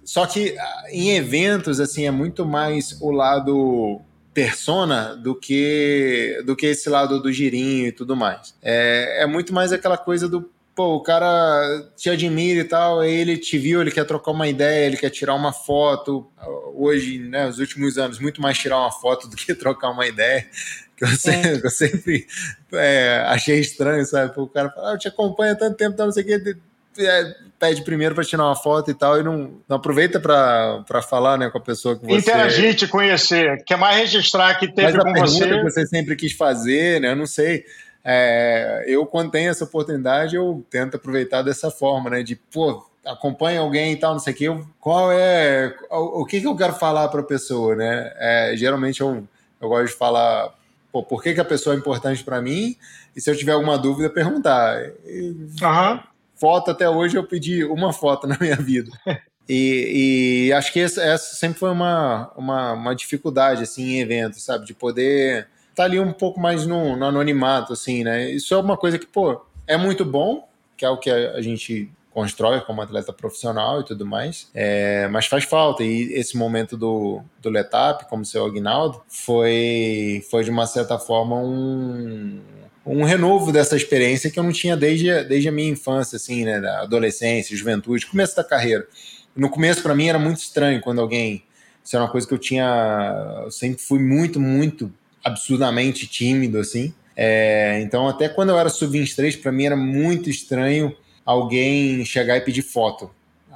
[0.04, 4.00] só que ah, em eventos, assim, é muito mais o lado
[4.34, 8.54] persona do que do que esse lado do girinho e tudo mais.
[8.60, 13.10] É, é muito mais aquela coisa do pô, o cara te admira e tal, aí
[13.10, 16.30] ele te viu, ele quer trocar uma ideia, ele quer tirar uma foto.
[16.74, 20.46] Hoje, né, nos últimos anos, muito mais tirar uma foto do que trocar uma ideia
[20.94, 21.60] que eu sempre, é.
[21.64, 22.26] eu sempre
[22.74, 24.38] é, achei estranho, sabe?
[24.38, 26.56] O cara fala, ah, eu te acompanho há tanto tempo, então não sei o que,
[26.98, 31.38] é, pede primeiro para tirar uma foto e tal, e não, não aproveita para falar
[31.38, 32.16] né, com a pessoa que você...
[32.16, 35.48] Interagir, te conhecer, quer mais registrar que teve com você...
[35.48, 37.12] que você sempre quis fazer, né?
[37.12, 37.64] Eu não sei...
[38.08, 42.22] É, eu, quando tenho essa oportunidade, eu tento aproveitar dessa forma, né?
[42.22, 45.74] De, pô, acompanha alguém e tal, não sei o que, eu, qual é...
[45.90, 48.12] O, o que, que eu quero falar para a pessoa, né?
[48.16, 49.26] É, geralmente eu,
[49.60, 50.54] eu gosto de falar
[50.92, 52.76] pô, por que, que a pessoa é importante para mim,
[53.14, 54.80] e se eu tiver alguma dúvida, perguntar.
[55.04, 56.00] Uhum.
[56.36, 58.90] Foto, até hoje eu pedi uma foto na minha vida.
[59.48, 64.42] E, e, acho que essa, essa, sempre foi uma, uma, uma, dificuldade, assim, em eventos,
[64.42, 64.66] sabe?
[64.66, 65.46] De poder
[65.76, 68.30] tá ali um pouco mais no, no, anonimato, assim, né?
[68.30, 71.92] Isso é uma coisa que, pô, é muito bom, que é o que a, gente
[72.10, 75.84] constrói como atleta profissional e tudo mais, é, mas faz falta.
[75.84, 81.36] E esse momento do, do Letap, como seu Aguinaldo, foi, foi de uma certa forma
[81.36, 82.40] um,
[82.86, 86.58] um renovo dessa experiência que eu não tinha desde, desde a minha infância, assim, né,
[86.58, 88.88] da adolescência, juventude, começo da carreira.
[89.36, 91.44] No começo, para mim, era muito estranho quando alguém.
[91.84, 93.42] Isso era uma coisa que eu tinha.
[93.44, 94.90] Eu sempre fui muito, muito
[95.26, 96.94] absurdamente tímido, assim.
[97.16, 102.40] É, então, até quando eu era sub-23, para mim era muito estranho alguém chegar e
[102.42, 103.10] pedir foto.
[103.50, 103.54] Hum.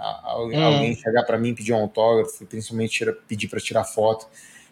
[0.65, 4.27] Alguém chegar para mim pedir um autógrafo, principalmente pedir para tirar foto.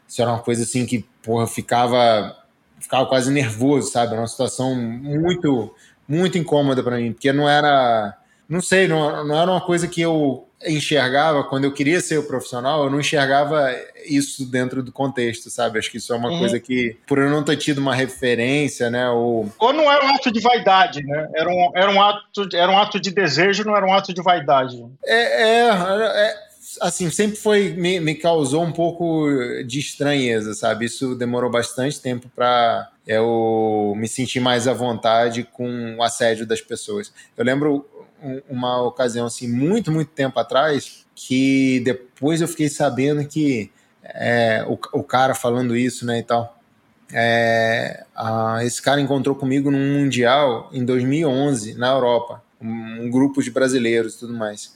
[0.09, 2.37] Isso era uma coisa assim que, porra, ficava,
[2.81, 4.13] ficava quase nervoso, sabe?
[4.13, 5.75] Era uma situação muito,
[6.09, 8.19] muito incômoda para mim, porque não era,
[8.49, 12.25] não sei, não, não era uma coisa que eu enxergava quando eu queria ser o
[12.25, 13.71] profissional, eu não enxergava
[14.05, 15.79] isso dentro do contexto, sabe?
[15.79, 16.39] Acho que isso é uma uhum.
[16.39, 19.09] coisa que, por eu não ter tido uma referência, né?
[19.11, 19.51] Ou...
[19.59, 21.29] ou não era um ato de vaidade, né?
[21.35, 24.23] Era um, era um, ato, era um ato de desejo, não era um ato de
[24.23, 24.85] vaidade.
[25.05, 26.49] É, é, é
[26.81, 29.29] assim, sempre foi, me, me causou um pouco
[29.67, 30.87] de estranheza, sabe?
[30.87, 36.61] Isso demorou bastante tempo para eu me sentir mais à vontade com o assédio das
[36.61, 37.13] pessoas.
[37.37, 37.87] Eu lembro
[38.49, 43.71] uma ocasião, assim, muito, muito tempo atrás, que depois eu fiquei sabendo que
[44.03, 46.57] é, o, o cara falando isso, né, e tal.
[47.13, 53.43] É, a, esse cara encontrou comigo num mundial em 2011 na Europa, um, um grupo
[53.43, 54.75] de brasileiros e tudo mais.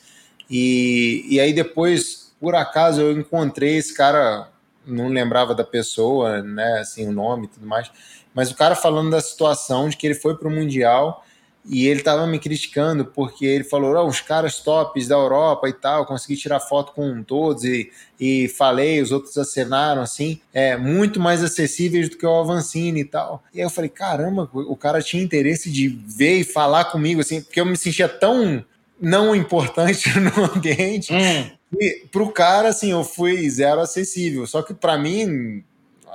[0.49, 4.49] E, e aí depois, por acaso, eu encontrei esse cara,
[4.87, 7.91] não lembrava da pessoa, né, assim, o nome e tudo mais,
[8.35, 11.25] mas o cara falando da situação de que ele foi para o mundial
[11.65, 15.73] e ele estava me criticando porque ele falou: oh, os caras tops da Europa e
[15.73, 21.21] tal, consegui tirar foto com todos e, e falei, os outros acenaram assim, é muito
[21.21, 23.45] mais acessíveis do que o Avancini e tal.
[23.55, 27.41] E aí eu falei: caramba, o cara tinha interesse de ver e falar comigo, assim,
[27.41, 28.65] porque eu me sentia tão
[29.01, 31.13] não importante no ambiente.
[31.13, 31.51] Hum.
[31.81, 34.47] E pro cara, assim, eu fui zero acessível.
[34.47, 35.65] Só que para mim,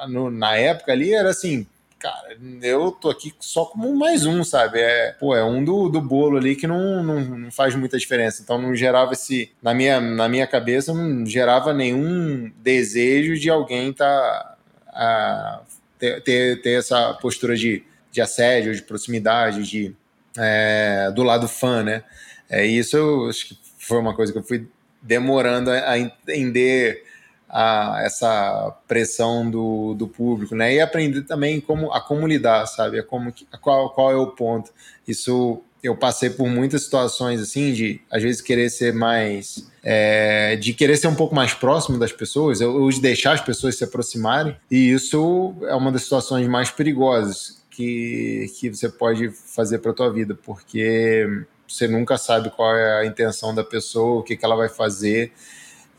[0.07, 1.65] no, na época ali, era assim,
[1.99, 4.79] cara, eu tô aqui só como mais um, sabe?
[4.79, 8.41] É, pô, é um do, do bolo ali que não, não, não, faz muita diferença.
[8.41, 9.51] Então não gerava esse.
[9.61, 14.55] Na minha, na minha cabeça, não gerava nenhum desejo de alguém tá.
[14.89, 15.61] A,
[15.99, 19.95] ter, ter, ter essa postura de, de assédio, de proximidade, de.
[20.37, 22.03] É, do lado fã, né?
[22.49, 24.67] É, isso eu acho que foi uma coisa que eu fui
[25.01, 27.03] demorando a entender
[27.49, 30.73] a, essa pressão do, do público, né?
[30.73, 32.99] E aprender também como a como lidar, sabe?
[32.99, 34.71] A como, a qual, qual é o ponto.
[35.07, 40.73] Isso eu passei por muitas situações assim de às vezes querer ser mais é, de
[40.73, 44.55] querer ser um pouco mais próximo das pessoas ou de deixar as pessoas se aproximarem
[44.71, 50.11] e isso é uma das situações mais perigosas que, que você pode fazer para tua
[50.11, 51.27] vida porque
[51.67, 55.31] você nunca sabe qual é a intenção da pessoa o que, que ela vai fazer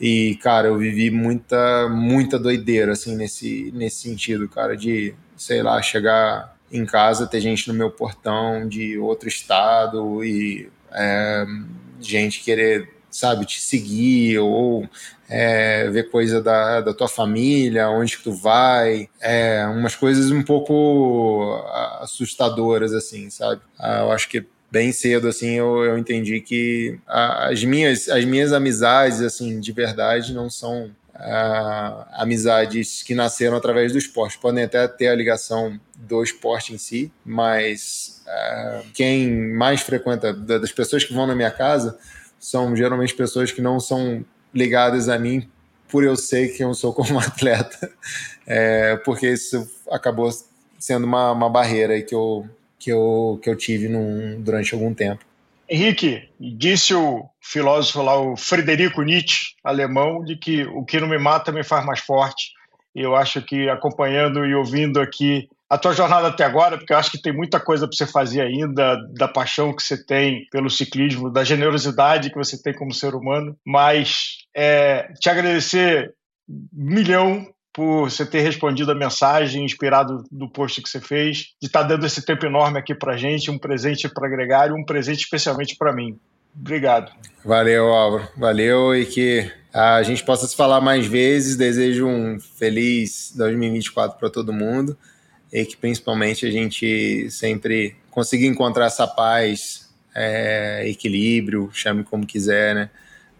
[0.01, 5.81] e, cara, eu vivi muita, muita doideira, assim, nesse, nesse sentido, cara, de, sei lá,
[5.83, 11.45] chegar em casa, ter gente no meu portão de outro estado e é,
[12.01, 14.89] gente querer, sabe, te seguir ou
[15.29, 20.43] é, ver coisa da, da tua família, onde que tu vai, é, umas coisas um
[20.43, 21.61] pouco
[22.01, 23.61] assustadoras, assim, sabe?
[23.79, 28.53] Ah, eu acho que bem cedo assim eu, eu entendi que as minhas as minhas
[28.53, 34.39] amizades assim de verdade não são uh, amizades que nasceram através do esporte.
[34.39, 40.73] Podem até ter a ligação do esporte em si mas uh, quem mais frequenta das
[40.73, 41.99] pessoas que vão na minha casa
[42.39, 45.49] são geralmente pessoas que não são ligadas a mim
[45.89, 47.91] por eu sei que eu sou como atleta.
[48.47, 50.31] É, porque isso acabou
[50.79, 52.49] sendo uma, uma barreira que eu
[52.79, 55.25] que eu, que eu tive num, durante algum tempo.
[55.69, 61.19] Henrique, disse o filósofo lá, o Frederico Nietzsche, alemão, de que o que não me
[61.19, 62.53] mata me faz mais forte.
[62.95, 67.11] Eu acho que acompanhando e ouvindo aqui a tua jornada até agora, porque eu acho
[67.11, 71.31] que tem muita coisa para você fazer ainda, da paixão que você tem pelo ciclismo,
[71.31, 76.15] da generosidade que você tem como ser humano, mas é, te agradecer
[76.73, 77.47] milhão
[77.79, 81.87] por você ter respondido a mensagem, inspirado do post que você fez, de estar tá
[81.87, 85.93] dando esse tempo enorme aqui para gente, um presente para Gregário, um presente especialmente para
[85.93, 86.19] mim.
[86.59, 87.13] Obrigado.
[87.45, 88.27] Valeu, Álvaro.
[88.37, 91.57] Valeu e que a gente possa se falar mais vezes.
[91.57, 94.99] Desejo um feliz 2024 para todo mundo
[95.53, 102.75] e que principalmente a gente sempre consiga encontrar essa paz, é, equilíbrio, chame como quiser,
[102.75, 102.91] né?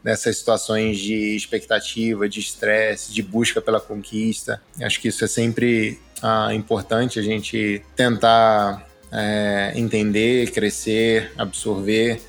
[0.03, 4.63] Nessas situações de expectativa, de estresse, de busca pela conquista.
[4.81, 12.21] Acho que isso é sempre ah, importante a gente tentar é, entender, crescer, absorver.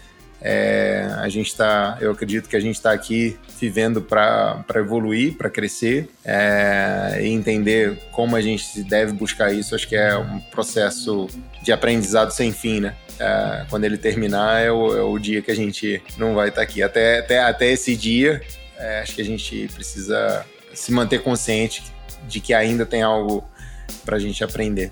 [0.41, 5.49] É, a gente está, eu acredito que a gente está aqui vivendo para evoluir, para
[5.49, 9.75] crescer é, e entender como a gente deve buscar isso.
[9.75, 11.27] Acho que é um processo
[11.61, 12.95] de aprendizado sem fim, né?
[13.19, 16.61] É, quando ele terminar é o, é o, dia que a gente não vai estar
[16.61, 16.81] tá aqui.
[16.81, 18.41] Até, até, até esse dia,
[18.77, 21.83] é, acho que a gente precisa se manter consciente
[22.27, 23.43] de que ainda tem algo
[24.05, 24.91] para a gente aprender.